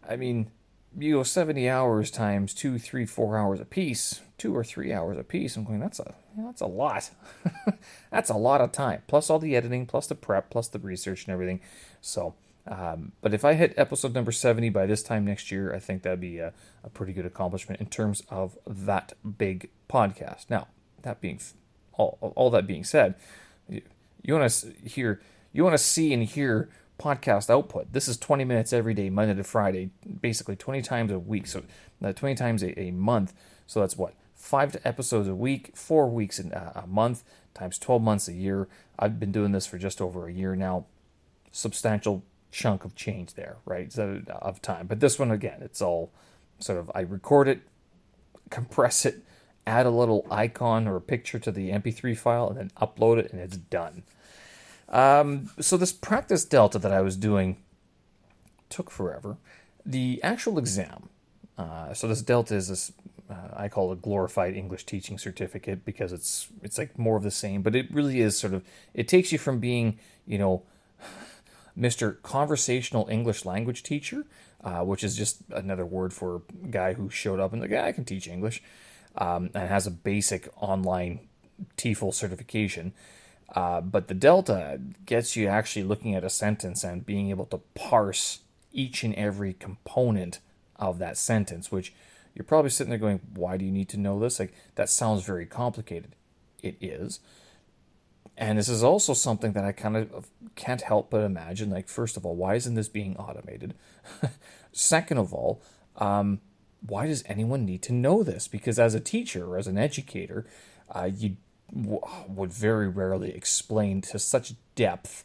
I 0.09 0.17
mean, 0.17 0.51
you 0.97 1.15
go 1.15 1.23
70 1.23 1.69
hours 1.69 2.11
times 2.11 2.55
two, 2.55 2.79
three, 2.79 3.07
four 3.07 3.37
hours 3.37 3.61
a 3.61 3.65
piece, 3.65 4.21
two 4.37 4.57
or 4.57 4.65
three 4.65 4.93
hours 4.93 5.19
a 5.19 5.25
piece. 5.25 5.57
I'm 5.57 5.65
going, 5.65 5.81
that's 5.81 6.01
a, 6.01 6.15
you 6.37 6.43
know, 6.43 6.49
that's 6.49 6.61
a 6.61 6.67
lot. 6.67 7.11
that's 8.11 8.31
a 8.31 8.37
lot 8.37 8.61
of 8.61 8.73
time. 8.73 9.03
Plus 9.07 9.31
all 9.31 9.39
the 9.39 9.57
editing, 9.57 9.87
plus 9.87 10.07
the 10.07 10.15
prep, 10.15 10.51
plus 10.51 10.69
the 10.69 10.79
research 10.79 11.25
and 11.25 11.33
everything. 11.33 11.61
So, 12.01 12.35
um, 12.67 13.13
but 13.21 13.35
if 13.35 13.45
I 13.45 13.55
hit 13.55 13.75
episode 13.77 14.15
number 14.15 14.33
70 14.33 14.71
by 14.71 14.87
this 14.87 15.03
time 15.03 15.25
next 15.25 15.51
year, 15.51 15.75
I 15.75 15.79
think 15.79 16.03
that'd 16.03 16.21
be 16.21 16.39
a, 16.39 16.53
a 16.85 16.91
pretty 16.91 17.13
good 17.13 17.27
accomplishment 17.27 17.81
in 17.81 17.87
terms 17.87 18.23
of 18.31 18.59
that 18.67 19.13
big 19.37 19.71
podcast. 19.89 20.51
Now, 20.51 20.69
that 21.03 21.21
being 21.21 21.41
all, 21.95 22.19
all 22.37 22.51
that 22.51 22.67
being 22.67 22.85
said, 22.85 23.15
you, 23.69 23.83
you 24.23 24.35
want 24.35 24.51
to 24.51 24.73
hear, 24.89 25.21
you 25.53 25.65
want 25.65 25.75
to 25.75 25.83
see 25.83 26.13
and 26.13 26.23
hear 26.23 26.69
podcast 26.99 27.51
output. 27.51 27.93
This 27.93 28.09
is 28.09 28.17
20 28.17 28.45
minutes 28.45 28.73
every 28.73 28.95
day, 28.95 29.11
Monday 29.11 29.35
to 29.35 29.45
Friday, 29.45 29.91
basically 30.21 30.57
20 30.57 30.83
times 30.83 31.13
a 31.13 31.19
week. 31.19 31.47
So 31.47 31.63
uh, 32.03 32.13
20 32.13 32.35
times 32.35 32.63
a, 32.63 32.79
a 32.79 32.91
month. 32.91 33.33
So 33.67 33.81
that's 33.81 33.97
what 33.97 34.15
five 34.35 34.77
episodes 34.85 35.29
a 35.29 35.35
week, 35.35 35.77
four 35.77 36.09
weeks 36.09 36.39
in 36.39 36.53
a, 36.53 36.85
a 36.85 36.87
month, 36.87 37.25
times 37.55 37.79
12 37.79 38.03
months 38.03 38.29
a 38.29 38.33
year. 38.33 38.69
I've 38.99 39.21
been 39.21 39.33
doing 39.33 39.53
this 39.53 39.67
for 39.67 39.79
just 39.79 40.01
over 40.01 40.27
a 40.27 40.33
year 40.33 40.57
now. 40.57 40.87
Substantial 41.53 42.25
chunk 42.51 42.85
of 42.85 42.95
change 42.95 43.35
there, 43.35 43.57
right? 43.65 43.93
So, 43.93 44.23
of 44.29 44.63
time. 44.63 44.87
But 44.87 45.01
this 45.01 45.19
one 45.19 45.31
again, 45.31 45.61
it's 45.63 45.83
all 45.83 46.13
sort 46.59 46.79
of 46.79 46.91
I 46.95 47.01
record 47.01 47.49
it, 47.49 47.61
compress 48.51 49.05
it, 49.05 49.23
add 49.67 49.87
a 49.87 49.91
little 49.91 50.27
icon 50.31 50.89
or 50.89 50.97
a 50.97 51.01
picture 51.01 51.39
to 51.39 51.53
the 51.53 51.71
MP3 51.71 52.17
file, 52.17 52.49
and 52.49 52.59
then 52.59 52.71
upload 52.81 53.19
it, 53.19 53.33
and 53.33 53.41
it's 53.41 53.57
done. 53.57 54.03
Um, 54.89 55.51
so 55.61 55.77
this 55.77 55.93
practice 55.93 56.45
delta 56.45 56.79
that 56.79 56.93
I 56.93 57.01
was 57.01 57.17
doing 57.17 57.59
took 58.71 58.91
forever. 58.91 59.37
The 59.85 60.21
actual 60.23 60.59
exam. 60.59 61.09
Uh, 61.57 61.93
so 61.93 62.09
this 62.09 62.23
delta 62.23 62.55
is 62.55 62.69
this 62.69 62.93
uh, 63.31 63.35
I 63.55 63.69
call 63.69 63.91
it 63.91 63.95
a 63.95 64.01
glorified 64.01 64.55
English 64.57 64.85
teaching 64.87 65.19
certificate 65.19 65.85
because 65.85 66.13
it's 66.13 66.49
it's 66.63 66.79
like 66.79 66.99
more 66.99 67.17
of 67.17 67.23
the 67.23 67.31
same, 67.31 67.63
but 67.63 67.75
it 67.75 67.93
really 67.93 68.21
is 68.21 68.39
sort 68.39 68.55
of 68.55 68.65
it 68.95 69.09
takes 69.09 69.33
you 69.33 69.39
from 69.39 69.59
being 69.59 69.99
you 70.27 70.39
know 70.39 70.63
Mr. 71.79 72.21
Conversational 72.23 73.07
English 73.11 73.45
Language 73.45 73.83
Teacher, 73.83 74.25
uh, 74.65 74.81
which 74.81 75.05
is 75.05 75.17
just 75.17 75.43
another 75.51 75.85
word 75.85 76.13
for 76.13 76.43
guy 76.71 76.95
who 76.95 77.11
showed 77.11 77.39
up 77.39 77.53
and 77.53 77.61
like, 77.61 77.71
yeah, 77.71 77.85
I 77.85 77.93
can 77.93 78.05
teach 78.05 78.27
English, 78.27 78.63
um, 79.17 79.51
and 79.55 79.69
has 79.69 79.87
a 79.87 79.91
basic 79.91 80.49
online 80.57 81.21
TEFL 81.77 82.15
certification. 82.15 82.93
Uh, 83.55 83.81
but 83.81 84.09
the 84.09 84.15
delta 84.15 84.81
gets 85.07 85.35
you 85.35 85.47
actually 85.47 85.83
looking 85.83 86.15
at 86.15 86.25
a 86.25 86.31
sentence 86.31 86.85
and 86.85 87.07
being 87.07 87.31
able 87.31 87.47
to 87.47 87.59
parse 87.75 88.41
each 88.73 89.03
and 89.03 89.15
every 89.15 89.55
component 89.55 90.41
of 90.77 90.99
that 90.99 91.17
sentence, 91.17 91.73
which 91.73 91.95
you're 92.35 92.45
probably 92.45 92.71
sitting 92.71 92.91
there 92.91 92.99
going, 92.99 93.21
why 93.35 93.57
do 93.57 93.65
you 93.65 93.73
need 93.73 93.89
to 93.89 93.99
know 93.99 94.19
this? 94.21 94.39
Like, 94.39 94.53
that 94.75 94.91
sounds 94.91 95.25
very 95.25 95.47
complicated. 95.47 96.15
It 96.63 96.77
is. 96.81 97.21
And 98.37 98.59
this 98.59 98.69
is 98.69 98.85
also 98.85 99.15
something 99.15 99.53
that 99.53 99.65
I 99.65 99.73
kind 99.73 99.97
of 99.97 100.29
can't 100.55 100.83
help 100.83 101.11
but 101.11 101.23
imagine. 101.23 101.71
Like, 101.71 101.89
first 101.89 102.17
of 102.17 102.25
all, 102.25 102.37
why 102.37 102.55
isn't 102.55 102.75
this 102.75 102.89
being 102.89 103.17
automated? 103.17 103.75
Second 104.73 105.19
of 105.19 105.35
all, 105.35 105.61
um, 105.97 106.41
why 106.87 107.09
does 107.09 107.25
anyone 107.27 107.65
need 107.65 107.83
to 107.83 107.93
know 107.93 108.23
this? 108.23 108.47
Because 108.47 108.79
as 108.79 108.95
a 108.95 109.01
teacher 109.01 109.45
or 109.47 109.59
as 109.59 109.67
an 109.67 109.79
educator, 109.79 110.47
uh, 110.91 111.11
you 111.13 111.37
would 111.73 112.53
very 112.53 112.89
rarely 112.89 113.35
explain 113.35 114.01
to 114.01 114.19
such 114.19 114.55
depth 114.75 115.25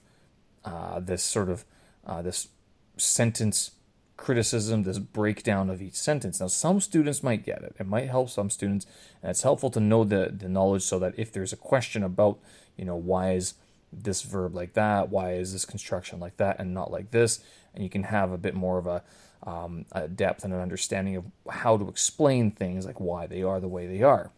uh, 0.66 1.00
this 1.00 1.24
sort 1.24 1.50
of 1.50 1.66
uh, 2.06 2.22
this 2.22 2.50
sentence 2.98 3.72
criticism, 4.18 4.84
this 4.84 5.00
breakdown 5.00 5.70
of 5.70 5.82
each 5.82 5.96
sentence. 5.96 6.40
Now, 6.40 6.48
some 6.48 6.80
students 6.80 7.24
might 7.24 7.46
get 7.46 7.62
it. 7.62 7.76
It 7.80 7.88
might 7.88 8.10
help 8.10 8.30
some 8.30 8.50
students, 8.50 8.86
and 9.22 9.30
it's 9.32 9.42
helpful 9.42 9.70
to 9.72 9.80
know 9.80 10.04
the, 10.04 10.32
the 10.36 10.48
knowledge 10.48 10.84
so 10.84 11.00
that 11.00 11.14
if 11.18 11.32
there's 11.32 11.54
a 11.54 11.58
question 11.58 12.04
about, 12.04 12.40
you 12.78 12.86
know, 12.86 12.96
why 12.96 13.34
is 13.34 13.56
this 13.92 14.22
verb 14.22 14.56
like 14.56 14.74
that, 14.74 15.10
why 15.10 15.34
is 15.34 15.52
this 15.54 15.66
construction 15.66 16.20
like 16.20 16.38
that, 16.38 16.60
and 16.60 16.74
not 16.74 16.92
like 16.92 17.12
this, 17.12 17.44
and 17.74 17.84
you 17.84 17.90
can 17.90 18.04
have 18.04 18.32
a 18.32 18.38
bit 18.38 18.56
more 18.56 18.78
of 18.78 18.88
a, 18.88 19.04
um, 19.46 19.86
a 19.92 20.08
depth 20.08 20.44
and 20.44 20.54
an 20.54 20.62
understanding 20.62 21.16
of 21.16 21.26
how 21.50 21.78
to 21.78 21.90
explain 21.90 22.52
things, 22.52 22.86
like 22.86 23.00
why 23.00 23.28
they 23.28 23.44
are 23.44 23.60
the 23.60 23.68
way 23.68 23.88
they 23.88 24.04
are. 24.04 24.32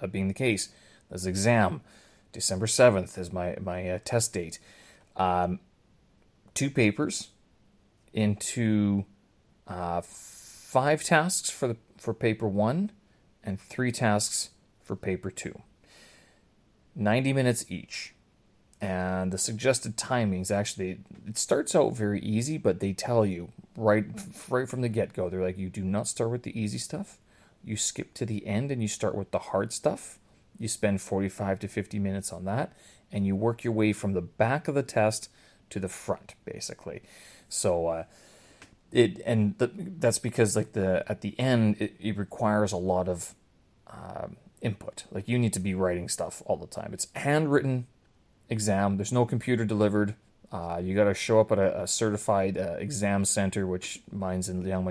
That 0.00 0.12
being 0.12 0.28
the 0.28 0.34
case, 0.34 0.70
this 1.10 1.26
exam, 1.26 1.80
December 2.32 2.66
7th 2.66 3.18
is 3.18 3.32
my, 3.32 3.56
my 3.60 3.88
uh, 3.90 3.98
test 4.04 4.32
date. 4.32 4.58
Um, 5.16 5.60
two 6.54 6.70
papers, 6.70 7.28
into 8.12 9.04
uh, 9.66 10.00
five 10.02 11.04
tasks 11.04 11.50
for 11.50 11.68
the 11.68 11.76
for 11.96 12.14
paper 12.14 12.46
one 12.46 12.90
and 13.42 13.60
three 13.60 13.92
tasks 13.92 14.50
for 14.82 14.96
paper 14.96 15.30
two. 15.30 15.62
90 16.94 17.32
minutes 17.32 17.64
each. 17.68 18.14
And 18.80 19.32
the 19.32 19.38
suggested 19.38 19.96
timings 19.96 20.50
actually 20.50 20.98
it 21.26 21.36
starts 21.36 21.74
out 21.74 21.96
very 21.96 22.20
easy, 22.20 22.58
but 22.58 22.80
they 22.80 22.92
tell 22.92 23.26
you 23.26 23.50
right 23.76 24.04
right 24.48 24.68
from 24.68 24.80
the 24.80 24.88
get-go. 24.88 25.28
They're 25.28 25.42
like 25.42 25.58
you 25.58 25.68
do 25.68 25.84
not 25.84 26.08
start 26.08 26.30
with 26.30 26.42
the 26.42 26.58
easy 26.58 26.78
stuff. 26.78 27.18
You 27.64 27.76
skip 27.76 28.14
to 28.14 28.26
the 28.26 28.46
end 28.46 28.70
and 28.70 28.80
you 28.80 28.88
start 28.88 29.14
with 29.14 29.30
the 29.30 29.38
hard 29.38 29.72
stuff. 29.72 30.18
You 30.58 30.68
spend 30.68 31.00
45 31.00 31.60
to 31.60 31.68
50 31.68 31.98
minutes 31.98 32.32
on 32.32 32.44
that 32.44 32.72
and 33.12 33.26
you 33.26 33.36
work 33.36 33.64
your 33.64 33.72
way 33.72 33.92
from 33.92 34.12
the 34.12 34.20
back 34.22 34.68
of 34.68 34.74
the 34.74 34.82
test 34.82 35.30
to 35.70 35.80
the 35.80 35.88
front 35.88 36.34
basically. 36.44 37.02
So 37.48 37.86
uh, 37.86 38.04
it 38.92 39.20
and 39.24 39.56
the, 39.58 39.70
that's 39.98 40.18
because 40.18 40.56
like 40.56 40.72
the 40.72 41.04
at 41.08 41.20
the 41.20 41.38
end 41.38 41.76
it, 41.80 41.94
it 42.00 42.16
requires 42.16 42.72
a 42.72 42.76
lot 42.76 43.08
of 43.08 43.34
um, 43.88 44.36
input. 44.60 45.04
Like 45.10 45.28
you 45.28 45.38
need 45.38 45.52
to 45.54 45.60
be 45.60 45.74
writing 45.74 46.08
stuff 46.08 46.42
all 46.46 46.56
the 46.56 46.66
time. 46.66 46.90
It's 46.92 47.08
handwritten 47.14 47.86
exam. 48.48 48.96
There's 48.96 49.12
no 49.12 49.24
computer 49.24 49.64
delivered. 49.64 50.14
Uh, 50.50 50.80
you 50.82 50.94
got 50.94 51.04
to 51.04 51.14
show 51.14 51.40
up 51.40 51.52
at 51.52 51.58
a, 51.58 51.82
a 51.82 51.86
certified 51.86 52.56
uh, 52.56 52.76
exam 52.78 53.24
center, 53.24 53.66
which 53.66 54.00
mine's 54.10 54.48
in 54.48 54.62
Liang 54.62 54.84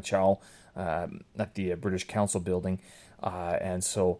um, 0.77 1.21
at 1.37 1.55
the 1.55 1.73
uh, 1.73 1.75
British 1.75 2.07
Council 2.07 2.39
building, 2.39 2.79
uh, 3.21 3.57
and 3.59 3.83
so 3.83 4.19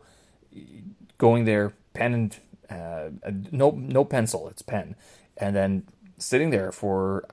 going 1.18 1.46
there, 1.46 1.74
pen 1.94 2.14
and 2.14 2.38
uh, 2.70 3.32
no 3.52 3.72
no 3.72 4.04
pencil, 4.04 4.50
it's 4.50 4.62
pen, 4.62 4.96
and 5.38 5.56
then 5.56 5.84
sitting 6.18 6.50
there 6.50 6.72
for 6.72 7.26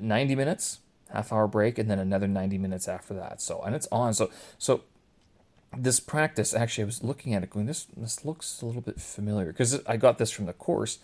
90 0.00 0.34
minutes, 0.34 0.80
half 1.12 1.32
hour 1.32 1.46
break, 1.46 1.78
and 1.78 1.90
then 1.90 1.98
another 1.98 2.28
90 2.28 2.58
minutes 2.58 2.88
after 2.88 3.14
that. 3.14 3.40
So, 3.40 3.62
and 3.62 3.74
it's 3.74 3.88
on. 3.92 4.14
So, 4.14 4.30
so 4.58 4.82
this 5.76 6.00
practice, 6.00 6.54
actually, 6.54 6.82
I 6.82 6.86
was 6.86 7.02
looking 7.02 7.34
at 7.34 7.42
it 7.42 7.50
going, 7.50 7.66
this, 7.66 7.86
this 7.96 8.24
looks 8.24 8.60
a 8.60 8.66
little 8.66 8.82
bit 8.82 9.00
familiar 9.00 9.46
because 9.46 9.84
I 9.86 9.96
got 9.96 10.18
this 10.18 10.30
from 10.30 10.46
the 10.46 10.52
course 10.52 10.98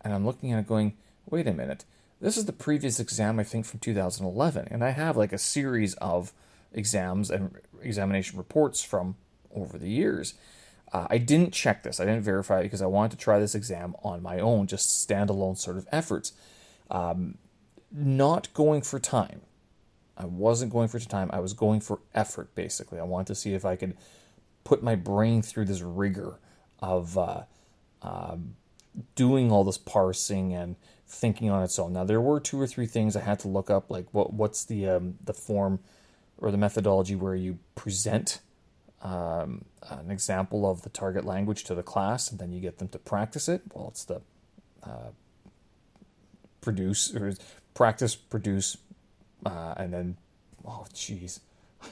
and 0.00 0.12
I'm 0.12 0.26
looking 0.26 0.52
at 0.52 0.58
it 0.60 0.68
going, 0.68 0.94
wait 1.28 1.46
a 1.46 1.52
minute. 1.52 1.84
This 2.20 2.36
is 2.36 2.46
the 2.46 2.52
previous 2.52 3.00
exam, 3.00 3.38
I 3.38 3.44
think, 3.44 3.66
from 3.66 3.80
2011. 3.80 4.68
And 4.70 4.84
I 4.84 4.90
have 4.90 5.16
like 5.16 5.32
a 5.32 5.38
series 5.38 5.94
of 5.94 6.32
exams 6.74 7.30
and 7.30 7.56
examination 7.82 8.38
reports 8.38 8.82
from 8.82 9.16
over 9.54 9.78
the 9.78 9.88
years. 9.88 10.34
Uh, 10.92 11.06
I 11.10 11.18
didn't 11.18 11.52
check 11.52 11.82
this. 11.82 11.98
I 11.98 12.04
didn't 12.04 12.22
verify 12.22 12.60
it 12.60 12.64
because 12.64 12.82
I 12.82 12.86
wanted 12.86 13.12
to 13.12 13.16
try 13.16 13.38
this 13.38 13.54
exam 13.54 13.96
on 14.04 14.22
my 14.22 14.38
own, 14.38 14.66
just 14.66 15.08
standalone 15.08 15.56
sort 15.56 15.76
of 15.76 15.86
efforts. 15.90 16.32
Um, 16.90 17.38
not 17.90 18.52
going 18.54 18.82
for 18.82 18.98
time. 18.98 19.40
I 20.16 20.26
wasn't 20.26 20.72
going 20.72 20.88
for 20.88 20.98
time. 21.00 21.30
I 21.32 21.40
was 21.40 21.52
going 21.52 21.80
for 21.80 22.00
effort, 22.14 22.54
basically. 22.54 23.00
I 23.00 23.04
wanted 23.04 23.28
to 23.28 23.34
see 23.34 23.54
if 23.54 23.64
I 23.64 23.76
could 23.76 23.96
put 24.62 24.82
my 24.82 24.94
brain 24.94 25.42
through 25.42 25.64
this 25.64 25.82
rigor 25.82 26.38
of 26.78 27.18
uh, 27.18 27.42
uh, 28.02 28.36
doing 29.14 29.50
all 29.50 29.64
this 29.64 29.78
parsing 29.78 30.52
and 30.54 30.76
thinking 31.06 31.50
on 31.50 31.62
its 31.62 31.78
own. 31.78 31.92
Now, 31.92 32.04
there 32.04 32.20
were 32.20 32.40
two 32.40 32.60
or 32.60 32.66
three 32.66 32.86
things 32.86 33.16
I 33.16 33.20
had 33.20 33.40
to 33.40 33.48
look 33.48 33.70
up, 33.70 33.90
like 33.90 34.06
what 34.12 34.32
what's 34.32 34.64
the 34.64 34.88
um, 34.88 35.18
the 35.24 35.34
form 35.34 35.80
or 36.38 36.50
the 36.50 36.58
methodology 36.58 37.14
where 37.14 37.34
you 37.34 37.58
present 37.74 38.40
um, 39.02 39.64
an 39.90 40.10
example 40.10 40.68
of 40.68 40.82
the 40.82 40.88
target 40.88 41.24
language 41.24 41.64
to 41.64 41.74
the 41.74 41.82
class, 41.82 42.30
and 42.30 42.40
then 42.40 42.52
you 42.52 42.60
get 42.60 42.78
them 42.78 42.88
to 42.88 42.98
practice 42.98 43.48
it. 43.48 43.62
Well, 43.72 43.88
it's 43.88 44.04
the 44.04 44.20
uh, 44.82 45.10
produce 46.60 47.14
or 47.14 47.34
practice, 47.74 48.14
produce, 48.14 48.78
uh, 49.44 49.74
and 49.76 49.92
then, 49.92 50.16
oh, 50.66 50.86
jeez, 50.94 51.40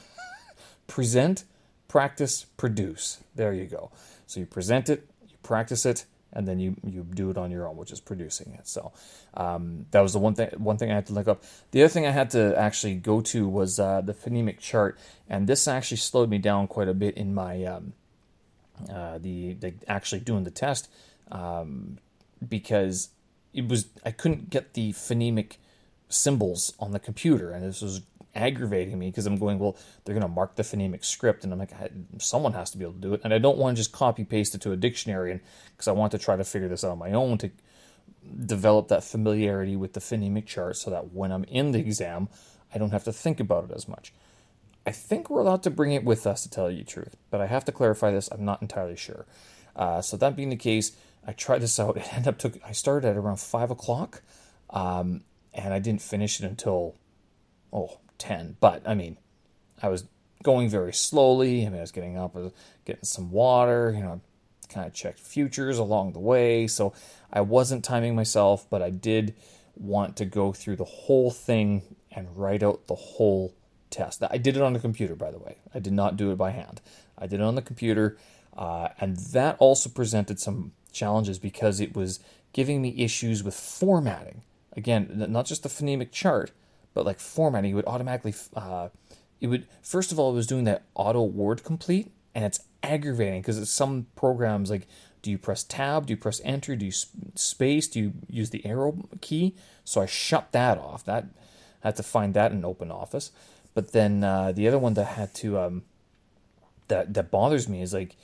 present, 0.87 1.43
practice, 1.87 2.45
produce. 2.57 3.19
There 3.35 3.53
you 3.53 3.65
go. 3.65 3.91
So 4.25 4.39
you 4.39 4.45
present 4.47 4.89
it, 4.89 5.07
you 5.27 5.35
practice 5.43 5.85
it, 5.85 6.05
and 6.33 6.47
then 6.47 6.59
you 6.59 6.75
you 6.85 7.03
do 7.03 7.29
it 7.29 7.37
on 7.37 7.51
your 7.51 7.67
own, 7.67 7.77
which 7.77 7.91
is 7.91 7.99
producing 7.99 8.53
it. 8.53 8.67
So 8.67 8.91
um, 9.35 9.85
that 9.91 10.01
was 10.01 10.13
the 10.13 10.19
one 10.19 10.35
thing 10.35 10.49
one 10.57 10.77
thing 10.77 10.91
I 10.91 10.95
had 10.95 11.05
to 11.07 11.13
look 11.13 11.27
up. 11.27 11.43
The 11.71 11.83
other 11.83 11.89
thing 11.89 12.05
I 12.05 12.11
had 12.11 12.29
to 12.31 12.57
actually 12.57 12.95
go 12.95 13.21
to 13.21 13.47
was 13.47 13.79
uh, 13.79 14.01
the 14.01 14.13
phonemic 14.13 14.59
chart, 14.59 14.97
and 15.29 15.47
this 15.47 15.67
actually 15.67 15.97
slowed 15.97 16.29
me 16.29 16.37
down 16.37 16.67
quite 16.67 16.87
a 16.87 16.93
bit 16.93 17.15
in 17.15 17.33
my 17.33 17.63
um, 17.63 17.93
uh, 18.89 19.17
the, 19.17 19.53
the 19.53 19.73
actually 19.87 20.19
doing 20.19 20.43
the 20.43 20.51
test 20.51 20.89
um, 21.31 21.97
because 22.47 23.09
it 23.53 23.67
was 23.67 23.87
I 24.05 24.11
couldn't 24.11 24.49
get 24.49 24.73
the 24.73 24.93
phonemic 24.93 25.57
symbols 26.13 26.73
on 26.79 26.91
the 26.91 26.99
computer, 26.99 27.51
and 27.51 27.63
this 27.63 27.81
was 27.81 28.01
aggravating 28.35 28.97
me 28.97 29.09
because 29.09 29.25
I'm 29.25 29.37
going, 29.37 29.59
well, 29.59 29.77
they're 30.03 30.15
going 30.15 30.27
to 30.27 30.33
mark 30.33 30.55
the 30.55 30.63
phonemic 30.63 31.05
script, 31.05 31.43
and 31.43 31.53
I'm 31.53 31.59
like, 31.59 31.71
someone 32.17 32.53
has 32.53 32.71
to 32.71 32.77
be 32.77 32.83
able 32.83 32.93
to 32.93 32.99
do 32.99 33.13
it, 33.13 33.21
and 33.23 33.33
I 33.33 33.37
don't 33.37 33.57
want 33.57 33.75
to 33.75 33.79
just 33.79 33.91
copy 33.91 34.23
paste 34.23 34.55
it 34.55 34.61
to 34.61 34.71
a 34.71 34.77
dictionary, 34.77 35.31
and 35.31 35.41
because 35.71 35.87
I 35.87 35.91
want 35.91 36.11
to 36.11 36.17
try 36.17 36.35
to 36.35 36.43
figure 36.43 36.67
this 36.67 36.83
out 36.83 36.91
on 36.91 36.97
my 36.97 37.11
own 37.11 37.37
to 37.39 37.51
develop 38.45 38.87
that 38.87 39.03
familiarity 39.03 39.75
with 39.75 39.93
the 39.93 39.99
phonemic 39.99 40.45
chart, 40.45 40.77
so 40.77 40.89
that 40.89 41.13
when 41.13 41.31
I'm 41.31 41.43
in 41.45 41.71
the 41.71 41.79
exam, 41.79 42.29
I 42.73 42.77
don't 42.77 42.91
have 42.91 43.03
to 43.03 43.13
think 43.13 43.39
about 43.39 43.65
it 43.65 43.71
as 43.75 43.87
much. 43.87 44.13
I 44.85 44.91
think 44.91 45.29
we're 45.29 45.41
allowed 45.41 45.63
to 45.63 45.69
bring 45.69 45.93
it 45.93 46.03
with 46.03 46.27
us 46.27 46.43
to 46.43 46.49
tell 46.49 46.69
you 46.69 46.79
the 46.79 46.89
truth, 46.89 47.15
but 47.29 47.39
I 47.39 47.47
have 47.47 47.63
to 47.65 47.71
clarify 47.71 48.11
this. 48.11 48.29
I'm 48.31 48.43
not 48.43 48.61
entirely 48.61 48.97
sure. 48.97 49.25
Uh, 49.75 50.01
so 50.01 50.17
that 50.17 50.35
being 50.35 50.49
the 50.49 50.55
case, 50.55 50.91
I 51.25 51.31
tried 51.31 51.61
this 51.61 51.79
out. 51.79 51.97
It 51.97 52.07
ended 52.13 52.27
up 52.27 52.37
took. 52.37 52.57
I 52.65 52.73
started 52.73 53.07
at 53.07 53.17
around 53.17 53.39
five 53.39 53.71
o'clock. 53.71 54.21
Um, 54.69 55.21
and 55.53 55.73
I 55.73 55.79
didn't 55.79 56.01
finish 56.01 56.39
it 56.39 56.45
until 56.45 56.95
oh 57.71 57.99
10. 58.17 58.57
But 58.59 58.83
I 58.87 58.95
mean, 58.95 59.17
I 59.81 59.89
was 59.89 60.05
going 60.43 60.69
very 60.69 60.93
slowly. 60.93 61.65
I 61.65 61.69
mean, 61.69 61.79
I 61.79 61.81
was 61.81 61.91
getting 61.91 62.17
up, 62.17 62.35
was 62.35 62.51
getting 62.85 63.03
some 63.03 63.31
water, 63.31 63.93
you 63.95 64.03
know, 64.03 64.21
kind 64.69 64.87
of 64.87 64.93
checked 64.93 65.19
futures 65.19 65.77
along 65.77 66.13
the 66.13 66.19
way. 66.19 66.67
So 66.67 66.93
I 67.31 67.41
wasn't 67.41 67.83
timing 67.83 68.15
myself, 68.15 68.67
but 68.69 68.81
I 68.81 68.89
did 68.89 69.35
want 69.75 70.17
to 70.17 70.25
go 70.25 70.53
through 70.53 70.75
the 70.75 70.83
whole 70.85 71.31
thing 71.31 71.81
and 72.11 72.37
write 72.37 72.63
out 72.63 72.87
the 72.87 72.95
whole 72.95 73.53
test. 73.89 74.23
I 74.29 74.37
did 74.37 74.55
it 74.57 74.61
on 74.61 74.75
a 74.75 74.79
computer, 74.79 75.15
by 75.15 75.31
the 75.31 75.39
way. 75.39 75.57
I 75.73 75.79
did 75.79 75.93
not 75.93 76.17
do 76.17 76.31
it 76.31 76.37
by 76.37 76.51
hand. 76.51 76.81
I 77.17 77.27
did 77.27 77.39
it 77.39 77.43
on 77.43 77.55
the 77.55 77.61
computer, 77.61 78.17
uh, 78.57 78.89
and 78.99 79.17
that 79.17 79.55
also 79.59 79.89
presented 79.89 80.39
some 80.39 80.73
challenges 80.91 81.39
because 81.39 81.79
it 81.79 81.95
was 81.95 82.19
giving 82.53 82.81
me 82.81 82.93
issues 82.97 83.43
with 83.43 83.55
formatting. 83.55 84.41
Again, 84.75 85.25
not 85.29 85.45
just 85.45 85.63
the 85.63 85.69
phonemic 85.69 86.11
chart, 86.11 86.51
but 86.93 87.05
like 87.05 87.19
formatting. 87.19 87.71
It 87.71 87.75
would 87.75 87.87
automatically, 87.87 88.33
uh, 88.55 88.89
it 89.39 89.47
would 89.47 89.67
first 89.81 90.11
of 90.11 90.19
all, 90.19 90.31
it 90.31 90.35
was 90.35 90.47
doing 90.47 90.63
that 90.65 90.83
auto 90.95 91.23
word 91.23 91.63
complete, 91.63 92.11
and 92.33 92.43
it's 92.43 92.59
aggravating 92.81 93.41
because 93.41 93.57
it's 93.57 93.71
some 93.71 94.07
programs 94.15 94.69
like 94.69 94.87
do 95.23 95.31
you 95.31 95.37
press 95.37 95.63
tab? 95.63 96.05
Do 96.05 96.11
you 96.11 96.17
press 96.17 96.41
enter? 96.43 96.75
Do 96.75 96.85
you 96.85 96.91
space? 96.91 97.87
Do 97.87 97.99
you 97.99 98.13
use 98.29 98.49
the 98.49 98.63
arrow 98.65 99.07
key? 99.21 99.55
So 99.85 100.01
i 100.01 100.05
shut 100.05 100.51
that 100.51 100.77
off. 100.77 101.05
That 101.05 101.27
I 101.81 101.87
had 101.87 101.95
to 101.95 102.03
find 102.03 102.33
that 102.33 102.51
in 102.51 102.65
open 102.65 102.91
office. 102.91 103.31
But 103.73 103.93
then 103.93 104.23
uh, 104.23 104.51
the 104.51 104.67
other 104.67 104.77
one 104.77 104.93
that 104.95 105.05
had 105.05 105.33
to 105.35 105.57
um, 105.57 105.83
that 106.89 107.13
that 107.13 107.31
bothers 107.31 107.69
me 107.69 107.81
is 107.81 107.93
like 107.93 108.17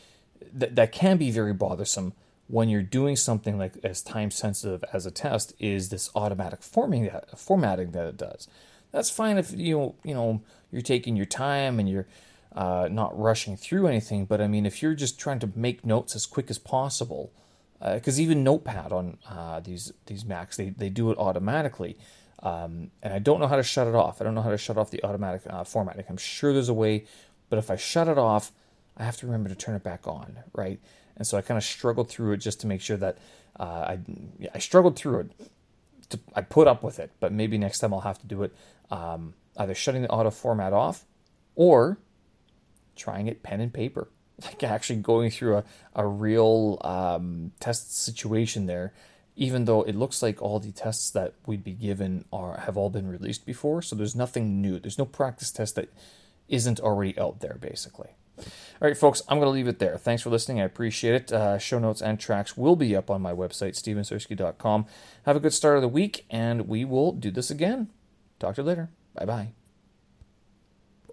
that 0.53 0.75
that 0.75 0.91
can 0.91 1.17
be 1.17 1.31
very 1.31 1.53
bothersome 1.53 2.13
when 2.49 2.67
you're 2.67 2.81
doing 2.81 3.15
something 3.15 3.59
like 3.59 3.77
as 3.83 4.01
time 4.01 4.31
sensitive 4.31 4.83
as 4.91 5.05
a 5.05 5.11
test 5.11 5.53
is 5.59 5.89
this 5.89 6.09
automatic 6.15 6.63
forming 6.63 7.03
that 7.03 7.37
formatting 7.37 7.91
that 7.91 8.07
it 8.07 8.17
does. 8.17 8.47
That's 8.91 9.11
fine 9.11 9.37
if 9.37 9.51
you 9.51 9.93
you 10.03 10.15
know 10.15 10.41
you're 10.71 10.81
taking 10.81 11.15
your 11.15 11.27
time 11.27 11.79
and 11.79 11.87
you're 11.87 12.07
uh, 12.55 12.89
not 12.91 13.17
rushing 13.17 13.55
through 13.55 13.85
anything. 13.85 14.25
But 14.25 14.41
I 14.41 14.47
mean, 14.47 14.65
if 14.65 14.81
you're 14.81 14.95
just 14.95 15.19
trying 15.19 15.39
to 15.39 15.51
make 15.55 15.85
notes 15.85 16.15
as 16.15 16.25
quick 16.25 16.49
as 16.49 16.57
possible, 16.57 17.31
because 17.79 18.17
uh, 18.17 18.23
even 18.23 18.43
Notepad 18.43 18.91
on 18.91 19.19
uh, 19.29 19.59
these 19.59 19.93
these 20.07 20.25
Macs 20.25 20.57
they 20.57 20.71
they 20.71 20.89
do 20.89 21.11
it 21.11 21.19
automatically. 21.19 21.97
Um, 22.41 22.89
and 23.03 23.13
I 23.13 23.19
don't 23.19 23.39
know 23.39 23.47
how 23.47 23.57
to 23.57 23.63
shut 23.63 23.85
it 23.85 23.93
off. 23.93 24.21
I 24.21 24.23
don't 24.23 24.33
know 24.33 24.41
how 24.41 24.49
to 24.49 24.57
shut 24.57 24.77
off 24.77 24.89
the 24.89 25.03
automatic 25.03 25.41
uh, 25.47 25.63
formatting. 25.65 26.05
I'm 26.09 26.17
sure 26.17 26.51
there's 26.51 26.69
a 26.69 26.73
way, 26.73 27.05
but 27.49 27.59
if 27.59 27.69
I 27.69 27.75
shut 27.75 28.07
it 28.07 28.17
off, 28.17 28.51
I 28.99 29.05
have 29.05 29.17
to 29.17 29.25
remember 29.25 29.49
to 29.49 29.55
turn 29.55 29.75
it 29.75 29.83
back 29.83 30.07
on, 30.07 30.39
right? 30.53 30.79
And 31.15 31.25
so 31.25 31.37
I 31.37 31.41
kind 31.41 31.57
of 31.57 31.63
struggled 31.63 32.09
through 32.09 32.33
it 32.33 32.37
just 32.37 32.59
to 32.61 32.67
make 32.67 32.81
sure 32.81 32.97
that 32.97 33.17
uh, 33.59 33.63
I 33.63 33.99
I 34.53 34.59
struggled 34.59 34.95
through 34.97 35.19
it. 35.19 35.31
To, 36.09 36.19
I 36.35 36.41
put 36.41 36.67
up 36.67 36.83
with 36.83 36.99
it, 36.99 37.11
but 37.19 37.31
maybe 37.31 37.57
next 37.57 37.79
time 37.79 37.93
I'll 37.93 38.01
have 38.01 38.19
to 38.19 38.27
do 38.27 38.43
it 38.43 38.55
um, 38.89 39.35
either 39.57 39.75
shutting 39.75 40.01
the 40.01 40.09
auto 40.09 40.31
format 40.31 40.73
off 40.73 41.05
or 41.55 41.99
trying 42.95 43.27
it 43.27 43.43
pen 43.43 43.61
and 43.61 43.73
paper, 43.73 44.09
like 44.43 44.63
actually 44.63 44.99
going 44.99 45.31
through 45.31 45.57
a 45.57 45.63
a 45.95 46.05
real 46.05 46.77
um, 46.81 47.51
test 47.59 47.97
situation 47.97 48.65
there. 48.65 48.93
Even 49.35 49.63
though 49.63 49.83
it 49.83 49.95
looks 49.95 50.21
like 50.21 50.41
all 50.41 50.59
the 50.59 50.71
tests 50.71 51.09
that 51.11 51.33
we'd 51.45 51.63
be 51.63 51.71
given 51.71 52.25
are 52.33 52.57
have 52.65 52.75
all 52.75 52.89
been 52.89 53.07
released 53.07 53.45
before, 53.45 53.81
so 53.81 53.95
there's 53.95 54.15
nothing 54.15 54.61
new. 54.61 54.79
There's 54.79 54.97
no 54.97 55.05
practice 55.05 55.49
test 55.49 55.75
that 55.75 55.93
isn't 56.49 56.81
already 56.81 57.17
out 57.17 57.39
there, 57.39 57.57
basically. 57.61 58.09
All 58.39 58.87
right, 58.87 58.97
folks, 58.97 59.21
I'm 59.27 59.37
going 59.37 59.47
to 59.47 59.51
leave 59.51 59.67
it 59.67 59.79
there. 59.79 59.97
Thanks 59.97 60.23
for 60.23 60.29
listening. 60.29 60.61
I 60.61 60.65
appreciate 60.65 61.15
it. 61.15 61.31
Uh, 61.31 61.57
show 61.57 61.79
notes 61.79 62.01
and 62.01 62.19
tracks 62.19 62.55
will 62.55 62.75
be 62.75 62.95
up 62.95 63.09
on 63.09 63.21
my 63.21 63.33
website, 63.33 63.75
stevensersky.com. 63.75 64.85
Have 65.25 65.35
a 65.35 65.39
good 65.39 65.53
start 65.53 65.75
of 65.75 65.81
the 65.81 65.87
week, 65.87 66.25
and 66.29 66.67
we 66.67 66.85
will 66.85 67.11
do 67.11 67.31
this 67.31 67.51
again. 67.51 67.89
Talk 68.39 68.55
to 68.55 68.61
you 68.61 68.67
later. 68.67 68.89
Bye 69.15 69.25
bye. 69.25 69.58